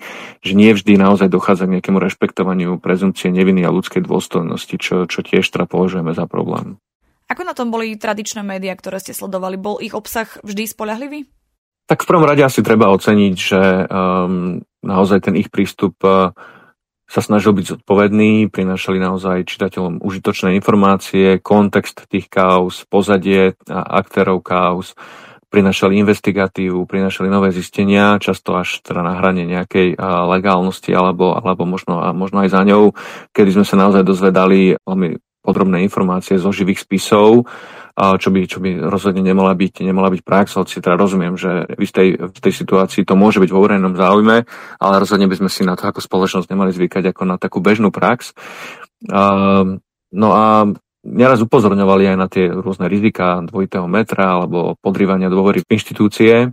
že 0.46 0.54
nie 0.54 0.70
vždy 0.78 1.02
naozaj 1.02 1.34
dochádza 1.34 1.66
k 1.66 1.82
nejakému 1.82 1.98
rešpektovaniu 1.98 2.78
prezumcie 2.78 3.34
neviny 3.34 3.66
a 3.66 3.74
ľudskej 3.74 4.06
dôstojnosti, 4.06 4.78
čo, 4.78 5.10
čo 5.10 5.26
tiež 5.26 5.50
teda 5.50 5.66
považujeme 5.66 6.14
za 6.14 6.30
problém. 6.30 6.78
Ako 7.26 7.42
na 7.42 7.58
tom 7.58 7.74
boli 7.74 7.98
tradičné 7.98 8.46
médiá, 8.46 8.78
ktoré 8.78 9.02
ste 9.02 9.18
sledovali? 9.18 9.58
Bol 9.58 9.82
ich 9.82 9.98
obsah 9.98 10.30
vždy 10.46 10.70
spolahlivý? 10.70 11.26
Tak 11.86 12.06
v 12.06 12.10
prvom 12.10 12.26
rade 12.26 12.42
asi 12.42 12.66
treba 12.66 12.90
oceniť, 12.94 13.34
že 13.38 13.62
um, 13.90 14.62
naozaj 14.82 15.30
ten 15.30 15.36
ich 15.38 15.54
prístup 15.54 15.98
uh, 16.06 16.34
sa 17.06 17.22
snažil 17.22 17.54
byť 17.54 17.66
zodpovedný, 17.78 18.50
prinašali 18.50 18.98
naozaj 18.98 19.46
čitateľom 19.46 20.02
užitočné 20.02 20.58
informácie, 20.58 21.38
kontext 21.38 22.10
tých 22.10 22.30
kauz, 22.30 22.82
pozadie 22.90 23.54
a 23.70 24.02
aktérov 24.02 24.42
kauz, 24.42 24.98
prinašali 25.54 26.02
investigatívu, 26.02 26.90
prinašali 26.90 27.30
nové 27.30 27.54
zistenia, 27.54 28.18
často 28.18 28.58
až 28.58 28.82
teda 28.82 29.06
na 29.06 29.22
hrane 29.22 29.46
nejakej 29.46 29.96
legálnosti 30.02 30.92
alebo, 30.92 31.38
alebo 31.38 31.64
možno, 31.70 32.02
možno 32.18 32.42
aj 32.42 32.50
za 32.52 32.62
ňou, 32.66 32.92
kedy 33.32 33.62
sme 33.62 33.66
sa 33.70 33.78
naozaj 33.78 34.02
dozvedali 34.02 34.74
veľmi 34.84 35.25
podrobné 35.46 35.86
informácie 35.86 36.42
zo 36.42 36.50
živých 36.50 36.82
spisov, 36.82 37.46
čo 37.96 38.28
by, 38.28 38.40
čo 38.44 38.60
by 38.60 38.92
rozhodne 38.92 39.24
nemala 39.24 39.56
byť, 39.56 39.86
nemala 39.86 40.12
byť 40.12 40.22
prax, 40.26 40.60
hoci 40.60 40.84
teda 40.84 41.00
rozumiem, 41.00 41.40
že 41.40 41.64
v 41.80 41.92
tej, 41.94 42.10
v 42.18 42.40
tej 42.44 42.54
situácii 42.66 43.08
to 43.08 43.16
môže 43.16 43.40
byť 43.40 43.50
vo 43.54 43.64
verejnom 43.64 43.96
záujme, 43.96 44.44
ale 44.82 44.94
rozhodne 45.00 45.32
by 45.32 45.40
sme 45.40 45.48
si 45.48 45.64
na 45.64 45.80
to 45.80 45.88
ako 45.88 46.04
spoločnosť 46.04 46.52
nemali 46.52 46.76
zvykať 46.76 47.16
ako 47.16 47.24
na 47.24 47.40
takú 47.40 47.64
bežnú 47.64 47.96
prax. 47.96 48.36
No 50.12 50.28
a 50.36 50.46
neraz 51.06 51.40
upozorňovali 51.40 52.04
aj 52.12 52.18
na 52.18 52.28
tie 52.28 52.50
rôzne 52.50 52.90
rizika 52.90 53.40
dvojitého 53.46 53.86
metra 53.86 54.42
alebo 54.42 54.76
podrývania 54.82 55.32
dôvery 55.32 55.62
v 55.62 55.72
inštitúcie. 55.78 56.52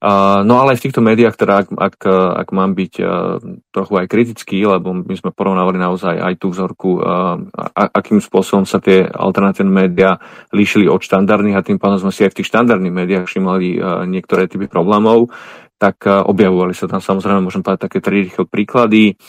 No 0.00 0.64
ale 0.64 0.72
aj 0.72 0.78
v 0.80 0.84
týchto 0.88 1.04
médiách, 1.04 1.36
teda 1.36 1.54
ak, 1.60 1.68
ak, 1.76 1.96
ak 2.40 2.48
mám 2.56 2.72
byť 2.72 2.92
uh, 3.04 3.36
trochu 3.68 4.00
aj 4.00 4.06
kritický, 4.08 4.64
lebo 4.64 4.96
my 4.96 5.12
sme 5.12 5.28
porovnávali 5.28 5.76
naozaj 5.76 6.16
aj 6.16 6.34
tú 6.40 6.56
vzorku, 6.56 7.04
uh, 7.04 7.36
a, 7.52 7.84
akým 8.00 8.16
spôsobom 8.16 8.64
sa 8.64 8.80
tie 8.80 9.04
alternatívne 9.04 9.68
médiá 9.68 10.16
líšili 10.56 10.88
od 10.88 11.04
štandardných 11.04 11.52
a 11.52 11.60
tým 11.60 11.76
pádom 11.76 12.00
sme 12.00 12.16
si 12.16 12.24
aj 12.24 12.32
v 12.32 12.38
tých 12.40 12.48
štandardných 12.48 12.96
médiách 12.96 13.28
všimali 13.28 13.68
uh, 13.76 14.08
niektoré 14.08 14.48
typy 14.48 14.72
problémov, 14.72 15.28
tak 15.76 16.04
objavovali 16.08 16.76
sa 16.76 16.88
tam 16.88 17.00
samozrejme, 17.00 17.44
môžem 17.44 17.64
povedať 17.64 17.88
také 17.88 17.98
tri 18.00 18.24
rýchle 18.24 18.48
príklady. 18.48 19.20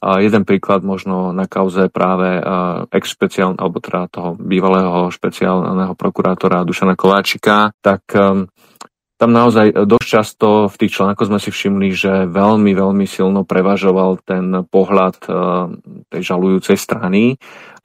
Uh, 0.00 0.24
jeden 0.24 0.48
príklad 0.48 0.80
možno 0.88 1.36
na 1.36 1.44
kauze 1.44 1.92
práve 1.92 2.40
ex 2.96 3.12
alebo 3.36 3.76
teda 3.76 4.08
toho 4.08 4.40
bývalého 4.40 5.12
špeciálneho 5.12 5.92
prokurátora 5.92 6.64
Dušana 6.64 6.96
Kováčika, 6.96 7.76
tak 7.84 8.08
tam 9.18 9.34
naozaj 9.34 9.74
dosť 9.74 10.06
často 10.06 10.48
v 10.70 10.78
tých 10.78 10.94
článkoch 10.94 11.26
sme 11.26 11.42
si 11.42 11.50
všimli, 11.50 11.88
že 11.90 12.12
veľmi, 12.30 12.70
veľmi 12.70 13.02
silno 13.02 13.42
prevažoval 13.42 14.22
ten 14.22 14.62
pohľad 14.62 15.16
eh, 15.26 15.34
tej 16.14 16.22
žalujúcej 16.22 16.78
strany 16.78 17.34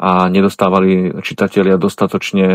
a 0.03 0.27
nedostávali 0.27 1.23
čitatelia 1.23 1.79
dostatočne 1.79 2.47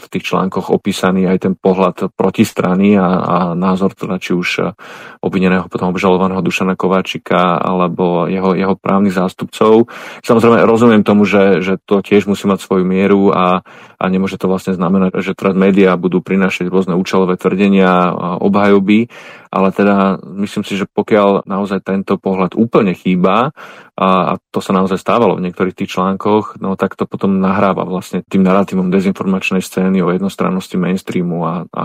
v 0.00 0.06
tých 0.08 0.32
článkoch 0.32 0.72
opísaný 0.72 1.28
aj 1.28 1.38
ten 1.44 1.52
pohľad 1.52 2.16
protistrany 2.16 2.96
a, 2.96 3.08
a 3.20 3.36
názor 3.52 3.92
teda 3.92 4.16
či 4.16 4.32
už 4.32 4.72
obvineného 5.20 5.68
potom 5.68 5.92
obžalovaného 5.92 6.40
Dušana 6.40 6.80
Kováčika 6.80 7.60
alebo 7.60 8.24
jeho, 8.32 8.56
jeho 8.56 8.80
právnych 8.80 9.12
zástupcov. 9.12 9.92
Samozrejme 10.24 10.64
rozumiem 10.64 11.04
tomu, 11.04 11.28
že, 11.28 11.60
že 11.60 11.76
to 11.76 12.00
tiež 12.00 12.24
musí 12.24 12.48
mať 12.48 12.64
svoju 12.64 12.88
mieru 12.88 13.28
a, 13.28 13.60
a 14.00 14.04
nemôže 14.08 14.40
to 14.40 14.48
vlastne 14.48 14.72
znamenať, 14.72 15.20
že 15.20 15.36
teraz 15.36 15.52
médiá 15.52 15.92
budú 16.00 16.24
prinášať 16.24 16.72
rôzne 16.72 16.96
účelové 16.96 17.36
tvrdenia 17.36 17.92
a 18.08 18.28
obhajoby, 18.40 19.12
ale 19.50 19.74
teda 19.74 20.22
myslím 20.46 20.62
si, 20.62 20.78
že 20.78 20.86
pokiaľ 20.86 21.42
naozaj 21.42 21.82
tento 21.82 22.14
pohľad 22.22 22.54
úplne 22.54 22.94
chýba, 22.94 23.50
a, 23.98 24.08
a 24.30 24.32
to 24.54 24.62
sa 24.62 24.70
naozaj 24.70 24.96
stávalo 24.96 25.36
v 25.36 25.50
niektorých 25.50 25.74
tých 25.74 25.98
článkoch, 25.98 26.62
no 26.62 26.78
tak 26.78 26.94
to 26.94 27.04
potom 27.04 27.42
nahráva 27.42 27.82
vlastne 27.82 28.22
tým 28.22 28.46
narratívom 28.46 28.94
dezinformačnej 28.94 29.60
scény 29.60 30.00
o 30.06 30.14
jednostrannosti 30.14 30.78
mainstreamu 30.78 31.38
a, 31.42 31.54
a 31.66 31.84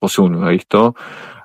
posilňuje 0.00 0.50
ich 0.56 0.64
to. 0.64 0.96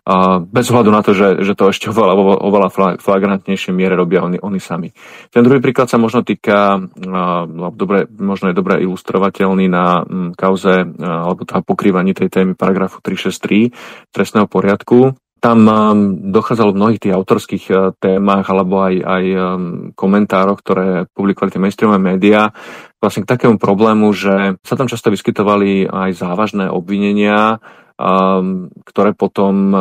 A 0.08 0.40
bez 0.40 0.72
ohľadu 0.72 0.88
na 0.88 1.04
to, 1.04 1.12
že, 1.12 1.44
že 1.44 1.52
to 1.52 1.68
ešte 1.68 1.92
oveľa, 1.92 2.40
oveľa 2.40 2.96
flagrantnejšie 2.96 3.76
miere 3.76 4.00
robia 4.00 4.24
oni, 4.24 4.40
oni 4.40 4.56
sami. 4.56 4.96
Ten 5.28 5.44
druhý 5.44 5.60
príklad 5.60 5.92
sa 5.92 6.00
možno 6.00 6.24
týka, 6.24 6.80
no, 6.96 7.76
dobre, 7.76 8.08
možno 8.16 8.48
je 8.48 8.56
dobre 8.56 8.80
ilustrovateľný 8.88 9.68
na 9.68 10.08
kauze 10.40 10.88
alebo 10.96 11.44
teda 11.44 11.60
pokrývaní 11.60 12.16
tej 12.16 12.32
témy 12.32 12.56
paragrafu 12.56 13.04
363 13.04 14.16
trestného 14.16 14.48
poriadku, 14.48 15.12
tam 15.38 15.60
um, 15.66 15.74
dochádzalo 16.34 16.74
v 16.74 16.80
mnohých 16.80 17.02
tých 17.02 17.14
autorských 17.16 17.66
uh, 17.70 17.78
témach 17.98 18.46
alebo 18.50 18.84
aj, 18.84 18.96
aj 19.02 19.26
um, 19.34 19.62
komentároch, 19.94 20.60
ktoré 20.62 20.88
publikovali 21.14 21.54
tie 21.54 21.62
mainstreamové 21.62 22.02
médiá, 22.02 22.52
vlastne 22.98 23.24
k 23.24 23.32
takému 23.38 23.62
problému, 23.62 24.10
že 24.14 24.58
sa 24.66 24.74
tam 24.76 24.90
často 24.90 25.14
vyskytovali 25.14 25.88
aj 25.88 26.10
závažné 26.18 26.68
obvinenia, 26.68 27.62
um, 27.96 28.70
ktoré 28.86 29.14
potom 29.14 29.74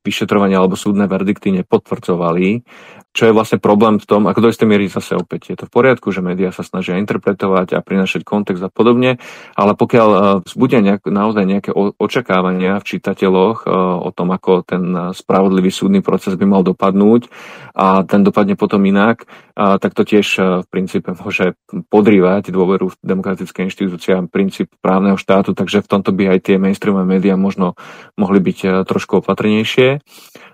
vyšetrovania 0.00 0.56
alebo 0.60 0.80
súdne 0.80 1.04
verdikty 1.04 1.52
nepotvrdzovali 1.60 2.64
čo 3.10 3.26
je 3.26 3.34
vlastne 3.34 3.58
problém 3.58 3.98
v 3.98 4.06
tom, 4.06 4.30
ako 4.30 4.38
do 4.38 4.50
istej 4.54 4.70
miery 4.70 4.86
zase 4.86 5.18
opäť 5.18 5.50
je 5.50 5.56
to 5.58 5.64
v 5.66 5.74
poriadku, 5.74 6.14
že 6.14 6.22
médiá 6.22 6.54
sa 6.54 6.62
snažia 6.62 6.94
interpretovať 7.02 7.74
a 7.74 7.82
prinašať 7.82 8.22
kontext 8.22 8.62
a 8.62 8.70
podobne, 8.70 9.18
ale 9.58 9.72
pokiaľ 9.74 10.08
e, 10.08 10.18
vzbudia 10.46 10.78
nejak, 10.78 11.10
naozaj 11.10 11.42
nejaké 11.42 11.70
očakávania 11.74 12.78
v 12.78 12.86
čitateľoch 12.86 13.66
e, 13.66 13.74
o 14.06 14.10
tom, 14.14 14.30
ako 14.30 14.62
ten 14.62 14.84
e, 14.94 15.00
spravodlivý 15.10 15.74
súdny 15.74 16.06
proces 16.06 16.38
by 16.38 16.46
mal 16.46 16.62
dopadnúť 16.62 17.26
a 17.74 18.06
ten 18.06 18.22
dopadne 18.22 18.54
potom 18.54 18.82
inak, 18.86 19.26
tak 19.54 19.92
to 19.92 20.02
tiež 20.08 20.40
v 20.64 20.66
princípe 20.72 21.12
môže 21.12 21.52
podrývať 21.92 22.48
dôveru 22.48 22.92
v 22.92 22.98
demokratické 23.04 23.62
inštitúcie 23.68 24.16
a 24.16 24.24
princíp 24.24 24.72
právneho 24.80 25.20
štátu, 25.20 25.52
takže 25.52 25.84
v 25.84 25.90
tomto 25.90 26.10
by 26.16 26.36
aj 26.36 26.38
tie 26.48 26.56
mainstreamové 26.56 27.04
médiá 27.04 27.36
možno 27.36 27.76
mohli 28.16 28.40
byť 28.40 28.88
trošku 28.88 29.20
opatrnejšie. 29.20 30.00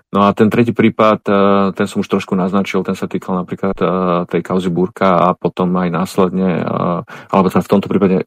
No 0.07 0.23
a 0.23 0.31
ten 0.31 0.47
tretí 0.47 0.71
prípad, 0.71 1.19
e, 1.27 1.39
ten 1.75 1.83
som 1.83 1.99
už 1.99 2.07
trošku 2.07 2.31
naznačil, 2.31 2.79
ten 2.87 2.95
sa 2.95 3.11
týkal 3.11 3.43
napríklad 3.43 3.75
e, 3.75 3.87
tej 4.31 4.39
kauzy 4.39 4.71
Burka 4.71 5.19
a 5.19 5.35
potom 5.35 5.67
aj 5.75 5.89
následne, 5.91 6.63
e, 6.63 6.65
alebo 7.27 7.51
teda 7.51 7.63
v 7.67 7.71
tomto 7.75 7.87
prípade 7.91 8.23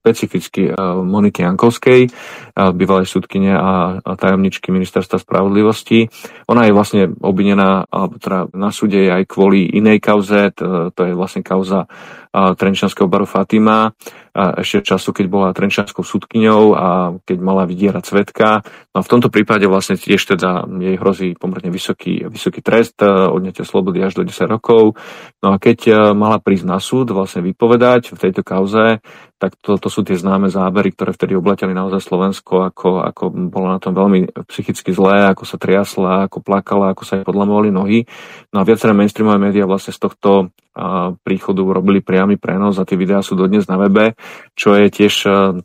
špecificky 0.00 0.72
Moniky 1.04 1.44
Jankovskej, 1.44 2.08
bývalej 2.56 3.06
súdkyne 3.06 3.52
a 3.52 4.00
tajomničky 4.16 4.72
ministerstva 4.72 5.20
spravodlivosti. 5.20 6.08
Ona 6.48 6.64
je 6.64 6.72
vlastne 6.72 7.02
obvinená, 7.20 7.84
teda 8.16 8.48
na 8.56 8.72
súde 8.72 9.12
aj 9.12 9.28
kvôli 9.28 9.68
inej 9.76 10.00
kauze, 10.00 10.56
to 10.56 11.00
je 11.04 11.12
vlastne 11.12 11.44
kauza 11.44 11.84
Trenčanského 12.32 13.10
baru 13.10 13.26
Fatima, 13.26 13.90
ešte 14.32 14.94
času, 14.94 15.10
keď 15.10 15.26
bola 15.26 15.50
Trenčanskou 15.50 16.06
súdkyňou 16.06 16.62
a 16.78 17.18
keď 17.26 17.38
mala 17.42 17.66
vydierať 17.66 18.04
svetka. 18.06 18.62
No 18.94 19.02
a 19.02 19.04
v 19.04 19.10
tomto 19.10 19.26
prípade 19.34 19.66
vlastne 19.66 19.98
tiež 19.98 20.38
teda 20.38 20.70
jej 20.78 20.94
hrozí 20.94 21.34
pomerne 21.34 21.74
vysoký, 21.74 22.30
vysoký 22.30 22.62
trest, 22.62 23.02
odňatie 23.02 23.66
slobody 23.66 23.98
až 24.06 24.14
do 24.14 24.22
10 24.22 24.46
rokov. 24.46 24.94
No 25.42 25.52
a 25.52 25.56
keď 25.58 26.14
mala 26.14 26.38
prísť 26.38 26.64
na 26.70 26.78
súd, 26.78 27.10
vlastne 27.10 27.42
vypovedať 27.42 28.14
v 28.14 28.18
tejto 28.22 28.46
kauze, 28.46 29.02
tak 29.40 29.56
to, 29.64 29.80
to 29.80 29.88
sú 29.88 30.04
tie 30.04 30.20
známe 30.20 30.52
zábery, 30.52 30.92
ktoré 30.92 31.16
vtedy 31.16 31.32
obleteli 31.32 31.72
naozaj 31.72 32.04
Slovensko, 32.04 32.68
ako, 32.68 33.00
ako 33.00 33.32
bolo 33.48 33.72
na 33.72 33.80
tom 33.80 33.96
veľmi 33.96 34.28
psychicky 34.44 34.92
zlé, 34.92 35.32
ako 35.32 35.48
sa 35.48 35.56
triasla, 35.56 36.28
ako 36.28 36.44
plakala, 36.44 36.92
ako 36.92 37.08
sa 37.08 37.16
jej 37.16 37.24
podlamovali 37.24 37.72
nohy. 37.72 38.04
No 38.52 38.60
a 38.60 38.68
viaceré 38.68 38.92
mainstreamové 38.92 39.40
médiá 39.40 39.64
vlastne 39.64 39.96
z 39.96 40.00
tohto 40.04 40.52
a, 40.76 41.16
príchodu 41.16 41.64
robili 41.64 42.04
priamy 42.04 42.36
prenos 42.36 42.76
a 42.76 42.84
tie 42.84 43.00
videá 43.00 43.24
sú 43.24 43.32
dodnes 43.32 43.64
na 43.64 43.80
webe. 43.80 44.12
čo 44.52 44.76
je 44.76 44.92
tiež, 44.92 45.14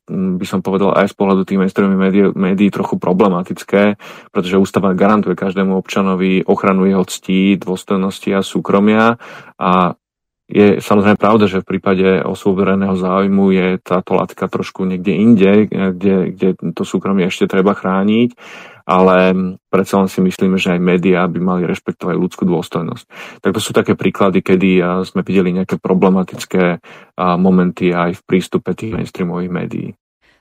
by 0.08 0.46
som 0.48 0.64
povedal, 0.64 0.96
aj 0.96 1.12
z 1.12 1.16
pohľadu 1.20 1.44
tých 1.44 1.60
mainstreamových 1.60 2.00
médií, 2.00 2.24
médií 2.32 2.70
trochu 2.72 2.96
problematické, 2.96 4.00
pretože 4.32 4.56
ústava 4.56 4.96
garantuje 4.96 5.36
každému 5.36 5.76
občanovi 5.76 6.48
ochranu 6.48 6.88
jeho 6.88 7.04
ctí, 7.04 7.60
dôstojnosti 7.60 8.32
a 8.32 8.40
súkromia 8.40 9.20
a 9.60 10.00
je 10.46 10.78
samozrejme 10.78 11.18
pravda, 11.18 11.50
že 11.50 11.66
v 11.66 11.70
prípade 11.74 12.22
osôb 12.22 12.62
záujmu 12.62 13.46
je 13.50 13.68
táto 13.82 14.14
látka 14.14 14.46
trošku 14.46 14.86
niekde 14.86 15.14
inde, 15.18 15.52
kde, 15.66 16.16
kde 16.38 16.50
to 16.78 16.86
súkromie 16.86 17.26
ešte 17.26 17.50
treba 17.50 17.74
chrániť, 17.74 18.38
ale 18.86 19.34
predsa 19.74 20.06
len 20.06 20.06
si 20.06 20.22
myslíme, 20.22 20.62
že 20.62 20.78
aj 20.78 20.86
médiá 20.86 21.26
by 21.26 21.42
mali 21.42 21.66
rešpektovať 21.66 22.16
ľudskú 22.22 22.46
dôstojnosť. 22.46 23.06
Tak 23.42 23.52
to 23.58 23.62
sú 23.62 23.74
také 23.74 23.98
príklady, 23.98 24.46
kedy 24.46 24.86
sme 25.02 25.26
videli 25.26 25.50
nejaké 25.50 25.82
problematické 25.82 26.78
momenty 27.18 27.90
aj 27.90 28.22
v 28.22 28.26
prístupe 28.30 28.78
tých 28.78 28.94
mainstreamových 28.94 29.50
médií. 29.50 29.90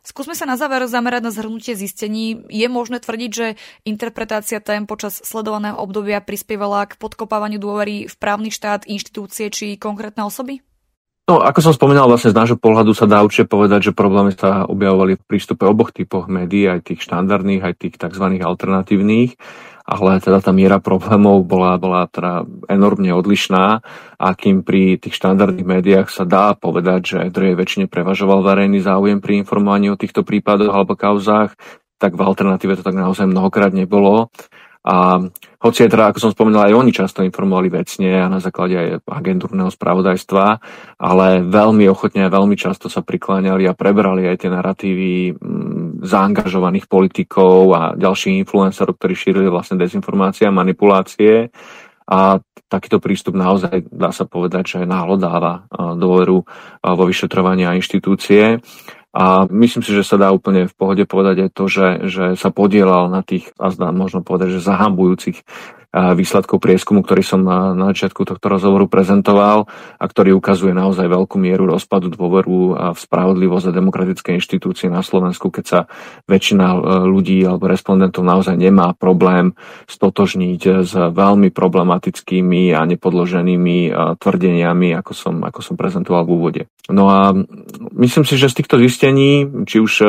Skúsme 0.04 0.36
sa 0.36 0.44
na 0.44 0.60
záver 0.60 0.84
zamerať 0.84 1.22
na 1.24 1.32
zhrnutie 1.32 1.72
zistení. 1.72 2.44
Je 2.52 2.68
možné 2.68 3.00
tvrdiť, 3.00 3.30
že 3.32 3.46
interpretácia 3.88 4.60
tém 4.60 4.84
počas 4.84 5.24
sledovaného 5.24 5.80
obdobia 5.80 6.20
prispievala 6.20 6.84
k 6.84 7.00
podkopávaniu 7.00 7.56
dôvery 7.56 8.04
v 8.04 8.14
právny 8.20 8.52
štát, 8.52 8.84
inštitúcie 8.84 9.48
či 9.48 9.80
konkrétne 9.80 10.28
osoby? 10.28 10.60
No, 11.24 11.40
ako 11.40 11.64
som 11.64 11.72
spomínal, 11.72 12.04
vlastne 12.04 12.36
z 12.36 12.36
nášho 12.36 12.60
pohľadu 12.60 12.92
sa 12.92 13.08
dá 13.08 13.24
určite 13.24 13.48
povedať, 13.48 13.88
že 13.88 13.96
problémy 13.96 14.36
sa 14.36 14.68
objavovali 14.68 15.16
v 15.16 15.24
prístupe 15.24 15.64
oboch 15.64 15.88
typoch 15.88 16.28
médií, 16.28 16.68
aj 16.68 16.84
tých 16.84 17.00
štandardných, 17.00 17.64
aj 17.64 17.74
tých 17.80 17.96
tzv. 17.96 18.44
alternatívnych 18.44 19.40
ale 19.84 20.16
teda 20.16 20.40
tá 20.40 20.48
miera 20.48 20.80
problémov 20.80 21.44
bola, 21.44 21.76
bola 21.76 22.08
teda 22.08 22.48
enormne 22.72 23.12
odlišná 23.12 23.84
a 24.16 24.28
kým 24.32 24.64
pri 24.64 24.96
tých 24.96 25.12
štandardných 25.12 25.68
médiách 25.68 26.08
sa 26.08 26.24
dá 26.24 26.56
povedať, 26.56 27.00
že 27.04 27.18
v 27.28 27.34
druhej 27.36 27.56
väčšine 27.60 27.86
prevažoval 27.92 28.40
verejný 28.40 28.80
záujem 28.80 29.20
pri 29.20 29.44
informovaní 29.44 29.92
o 29.92 30.00
týchto 30.00 30.24
prípadoch 30.24 30.72
alebo 30.72 30.96
kauzách, 30.96 31.52
tak 32.00 32.16
v 32.16 32.24
alternatíve 32.24 32.80
to 32.80 32.82
tak 32.82 32.96
naozaj 32.96 33.28
mnohokrát 33.28 33.76
nebolo. 33.76 34.32
A 34.84 35.16
hoci 35.64 35.88
je 35.88 35.92
teda, 35.96 36.12
ako 36.12 36.28
som 36.28 36.34
spomínal, 36.36 36.68
aj 36.68 36.76
oni 36.76 36.92
často 36.92 37.24
informovali 37.24 37.72
vecne 37.72 38.20
a 38.20 38.28
na 38.28 38.36
základe 38.36 38.76
aj 38.76 38.88
agentúrneho 39.08 39.72
spravodajstva, 39.72 40.60
ale 41.00 41.40
veľmi 41.40 41.88
ochotne 41.88 42.28
a 42.28 42.32
veľmi 42.32 42.52
často 42.52 42.92
sa 42.92 43.00
prikláňali 43.00 43.64
a 43.64 43.72
prebrali 43.72 44.28
aj 44.28 44.44
tie 44.44 44.52
narratívy 44.52 45.32
mm, 45.32 46.04
zaangažovaných 46.04 46.84
politikov 46.84 47.72
a 47.72 47.82
ďalších 47.96 48.44
influencerov, 48.44 49.00
ktorí 49.00 49.16
šírili 49.16 49.48
vlastne 49.48 49.80
dezinformácie 49.80 50.44
a 50.44 50.52
manipulácie. 50.52 51.48
A 52.04 52.36
takýto 52.68 53.00
prístup 53.00 53.32
naozaj, 53.32 53.88
dá 53.88 54.12
sa 54.12 54.28
povedať, 54.28 54.76
že 54.76 54.78
náhľadáva 54.84 55.72
dôveru 55.96 56.36
vo 56.84 57.04
vyšetrovanie 57.08 57.64
a 57.64 57.76
inštitúcie. 57.80 58.60
A 59.14 59.46
myslím 59.46 59.86
si, 59.86 59.94
že 59.94 60.02
sa 60.02 60.18
dá 60.18 60.34
úplne 60.34 60.66
v 60.66 60.74
pohode 60.74 61.06
povedať 61.06 61.46
aj 61.46 61.50
to, 61.54 61.64
že, 61.70 61.88
že 62.10 62.24
sa 62.34 62.50
podielal 62.50 63.06
na 63.06 63.22
tých, 63.22 63.54
a 63.62 63.70
možno 63.94 64.26
povedať, 64.26 64.58
že 64.58 64.66
zahambujúcich 64.66 65.38
výsledkov 65.94 66.58
prieskumu, 66.58 67.06
ktorý 67.06 67.22
som 67.22 67.46
na, 67.46 67.70
na 67.70 67.94
začiatku 67.94 68.26
tohto 68.26 68.46
rozhovoru 68.50 68.90
prezentoval 68.90 69.70
a 69.96 70.04
ktorý 70.04 70.34
ukazuje 70.34 70.74
naozaj 70.74 71.06
veľkú 71.06 71.38
mieru 71.38 71.70
rozpadu 71.70 72.10
dôveru 72.10 72.92
v 72.92 72.98
spravodlivosť 72.98 73.70
a 73.70 73.76
demokratické 73.76 74.34
inštitúcie 74.34 74.90
na 74.90 75.06
Slovensku, 75.06 75.54
keď 75.54 75.64
sa 75.64 75.80
väčšina 76.26 76.66
e, 76.74 76.78
ľudí 77.06 77.38
alebo 77.46 77.70
respondentov 77.70 78.26
naozaj 78.26 78.58
nemá 78.58 78.90
problém 78.98 79.54
stotožniť 79.86 80.60
s 80.82 80.92
veľmi 80.94 81.54
problematickými 81.54 82.74
a 82.74 82.82
nepodloženými 82.82 83.78
e, 83.86 83.90
tvrdeniami, 84.18 84.98
ako 84.98 85.12
som, 85.14 85.34
ako 85.46 85.60
som 85.62 85.74
prezentoval 85.78 86.26
v 86.26 86.34
úvode. 86.34 86.62
No 86.90 87.08
a 87.08 87.32
myslím 87.96 88.26
si, 88.26 88.36
že 88.36 88.50
z 88.50 88.64
týchto 88.64 88.76
zistení, 88.82 89.46
či 89.64 89.78
už 89.78 89.92
e, 90.02 90.06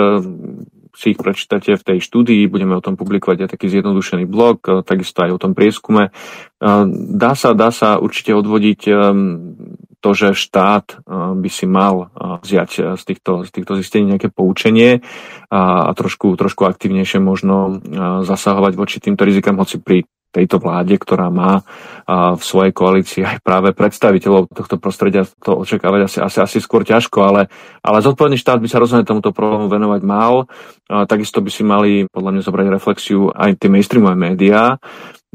si 0.96 1.14
ich 1.14 1.20
prečítate 1.20 1.76
v 1.76 1.84
tej 1.84 2.00
štúdii, 2.00 2.48
budeme 2.48 2.80
o 2.80 2.84
tom 2.84 2.96
publikovať 2.96 3.46
aj 3.46 3.50
taký 3.52 3.68
zjednodušený 3.68 4.26
blog, 4.26 4.64
e, 4.66 4.82
takisto 4.82 5.28
aj 5.28 5.32
o 5.36 5.42
tom 5.42 5.52
prieskume. 5.52 6.10
E, 6.10 6.12
dá 7.12 7.36
sa, 7.36 7.52
dá 7.52 7.70
sa 7.70 8.00
určite 8.00 8.32
odvodiť 8.32 8.82
e, 8.88 8.92
to, 10.00 10.10
že 10.14 10.38
štát 10.38 11.02
by 11.10 11.50
si 11.50 11.66
mal 11.66 12.14
vziať 12.14 12.94
z 12.94 13.04
týchto, 13.10 13.42
z 13.42 13.50
týchto 13.50 13.74
zistení 13.74 14.14
nejaké 14.14 14.30
poučenie 14.30 15.02
a, 15.50 15.90
a 15.90 15.92
trošku, 15.98 16.38
trošku 16.38 16.62
aktívnejšie 16.62 17.18
možno 17.18 17.82
zasahovať 18.22 18.74
voči 18.78 19.02
týmto 19.02 19.26
rizikám, 19.26 19.58
hoci 19.58 19.82
pri 19.82 20.06
tejto 20.36 20.60
vláde, 20.60 21.00
ktorá 21.00 21.32
má 21.32 21.64
v 22.12 22.44
svojej 22.44 22.76
koalícii 22.76 23.24
aj 23.24 23.40
práve 23.40 23.72
predstaviteľov 23.72 24.52
tohto 24.52 24.76
prostredia, 24.76 25.24
to 25.40 25.64
očakávať 25.64 26.02
asi, 26.12 26.18
asi, 26.20 26.40
asi 26.44 26.58
skôr 26.60 26.84
ťažko, 26.84 27.18
ale, 27.24 27.42
ale 27.80 28.04
zodpovedný 28.04 28.36
štát 28.36 28.60
by 28.60 28.68
sa 28.68 28.84
rozhodne 28.84 29.08
tomuto 29.08 29.32
problému 29.32 29.72
venovať 29.72 30.02
mal. 30.04 30.46
Takisto 30.86 31.40
by 31.40 31.50
si 31.50 31.64
mali 31.66 31.92
podľa 32.12 32.30
mňa 32.36 32.42
zobrať 32.46 32.68
reflexiu 32.70 33.32
aj 33.32 33.58
tie 33.58 33.72
mainstreamové 33.72 34.14
médiá, 34.14 34.78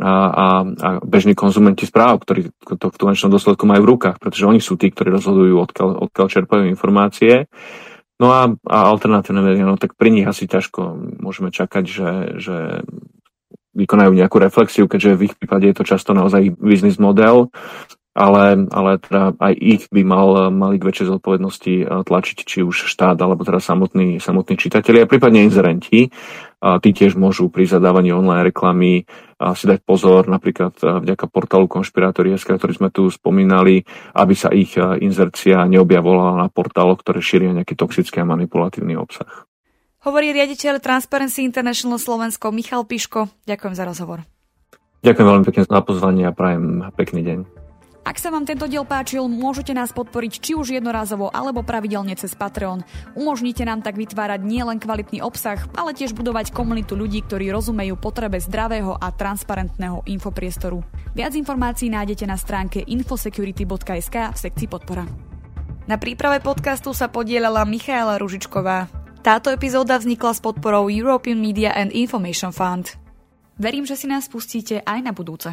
a, 0.00 0.12
a, 0.32 0.46
a 0.64 0.88
bežní 1.04 1.36
konzumenti 1.36 1.84
správ, 1.84 2.24
ktorí 2.24 2.48
to 2.56 2.88
v 2.88 2.96
konečnom 2.96 3.28
dôsledku 3.28 3.68
majú 3.68 3.84
v 3.84 3.90
rukách, 3.96 4.16
pretože 4.16 4.48
oni 4.48 4.56
sú 4.56 4.80
tí, 4.80 4.88
ktorí 4.88 5.12
rozhodujú, 5.12 5.60
odkiaľ, 5.60 6.08
odkiaľ 6.08 6.26
čerpajú 6.32 6.64
informácie. 6.72 7.52
No 8.16 8.32
a, 8.32 8.48
a 8.48 8.78
alternatívne 8.88 9.44
médiá, 9.44 9.64
no 9.68 9.76
tak 9.80 9.96
pri 9.96 10.12
nich 10.12 10.24
asi 10.24 10.48
ťažko 10.48 10.96
môžeme 11.20 11.52
čakať, 11.52 11.84
že, 11.84 12.10
že 12.40 12.56
vykonajú 13.74 14.12
nejakú 14.14 14.36
reflexiu, 14.42 14.90
keďže 14.90 15.16
v 15.16 15.24
ich 15.30 15.34
prípade 15.38 15.70
je 15.70 15.76
to 15.76 15.84
často 15.86 16.10
naozaj 16.10 16.54
biznis 16.58 16.98
model, 16.98 17.50
ale, 18.10 18.66
ale 18.74 18.98
teda 18.98 19.38
aj 19.38 19.54
ich 19.54 19.82
by 19.86 20.02
mal, 20.02 20.50
mali 20.50 20.82
k 20.82 20.86
väčšej 20.90 21.10
zodpovednosti 21.14 21.74
eh, 21.78 21.86
tlačiť 22.02 22.38
či 22.42 22.58
už 22.66 22.90
štát, 22.90 23.16
alebo 23.22 23.46
teda 23.46 23.62
samotní, 23.62 24.18
samotní 24.18 24.58
čitatelia, 24.58 25.06
prípadne 25.06 25.46
inzerenti. 25.46 26.10
A 26.60 26.76
tí 26.76 26.92
tiež 26.92 27.16
môžu 27.16 27.48
pri 27.48 27.64
zadávaní 27.64 28.12
online 28.12 28.52
reklamy 28.52 29.08
si 29.56 29.64
dať 29.64 29.80
pozor, 29.80 30.28
napríklad 30.28 30.76
eh, 30.84 31.00
vďaka 31.00 31.24
portálu 31.32 31.70
Konšpirátorie.sk, 31.70 32.50
ktorý 32.50 32.72
sme 32.76 32.88
tu 32.92 33.08
spomínali, 33.08 33.86
aby 34.12 34.34
sa 34.36 34.52
ich 34.52 34.76
eh, 34.76 35.00
inzercia 35.00 35.64
neobjavovala 35.64 36.44
na 36.44 36.46
portáloch, 36.52 37.00
ktoré 37.00 37.24
šíria 37.24 37.56
nejaký 37.56 37.78
toxický 37.78 38.20
a 38.20 38.28
manipulatívny 38.28 38.98
obsah. 38.98 39.49
Hovorí 40.00 40.32
riaditeľ 40.32 40.80
Transparency 40.80 41.44
International 41.44 42.00
Slovensko 42.00 42.48
Michal 42.56 42.88
Piško. 42.88 43.28
Ďakujem 43.44 43.74
za 43.76 43.84
rozhovor. 43.84 44.24
Ďakujem 45.04 45.26
veľmi 45.28 45.44
pekne 45.44 45.62
za 45.68 45.80
pozvanie 45.84 46.24
a 46.24 46.32
prajem 46.32 46.88
pekný 46.96 47.20
deň. 47.20 47.38
Ak 48.00 48.16
sa 48.16 48.32
vám 48.32 48.48
tento 48.48 48.64
diel 48.64 48.88
páčil, 48.88 49.28
môžete 49.28 49.76
nás 49.76 49.92
podporiť 49.92 50.32
či 50.40 50.52
už 50.56 50.72
jednorazovo 50.72 51.28
alebo 51.28 51.60
pravidelne 51.60 52.16
cez 52.16 52.32
Patreon. 52.32 52.80
Umožnite 53.12 53.60
nám 53.68 53.84
tak 53.84 54.00
vytvárať 54.00 54.40
nielen 54.40 54.80
kvalitný 54.80 55.20
obsah, 55.20 55.60
ale 55.76 55.92
tiež 55.92 56.16
budovať 56.16 56.48
komunitu 56.56 56.96
ľudí, 56.96 57.20
ktorí 57.20 57.52
rozumejú 57.52 58.00
potrebe 58.00 58.40
zdravého 58.40 58.96
a 58.96 59.12
transparentného 59.12 60.00
infopriestoru. 60.08 60.80
Viac 61.12 61.36
informácií 61.36 61.92
nájdete 61.92 62.24
na 62.24 62.40
stránke 62.40 62.80
infosecurity.sk 62.88 64.16
v 64.32 64.38
sekcii 64.48 64.68
podpora. 64.72 65.04
Na 65.84 66.00
príprave 66.00 66.40
podcastu 66.40 66.96
sa 66.96 67.12
podielala 67.12 67.68
Michaela 67.68 68.16
Ružičková. 68.16 68.88
Táto 69.20 69.52
epizóda 69.52 70.00
vznikla 70.00 70.32
s 70.32 70.40
podporou 70.40 70.88
European 70.88 71.36
Media 71.36 71.76
and 71.76 71.92
Information 71.92 72.56
Fund. 72.56 72.96
Verím, 73.60 73.84
že 73.84 73.92
si 73.92 74.08
nás 74.08 74.32
pustíte 74.32 74.80
aj 74.80 75.04
na 75.04 75.12
budúce. 75.12 75.52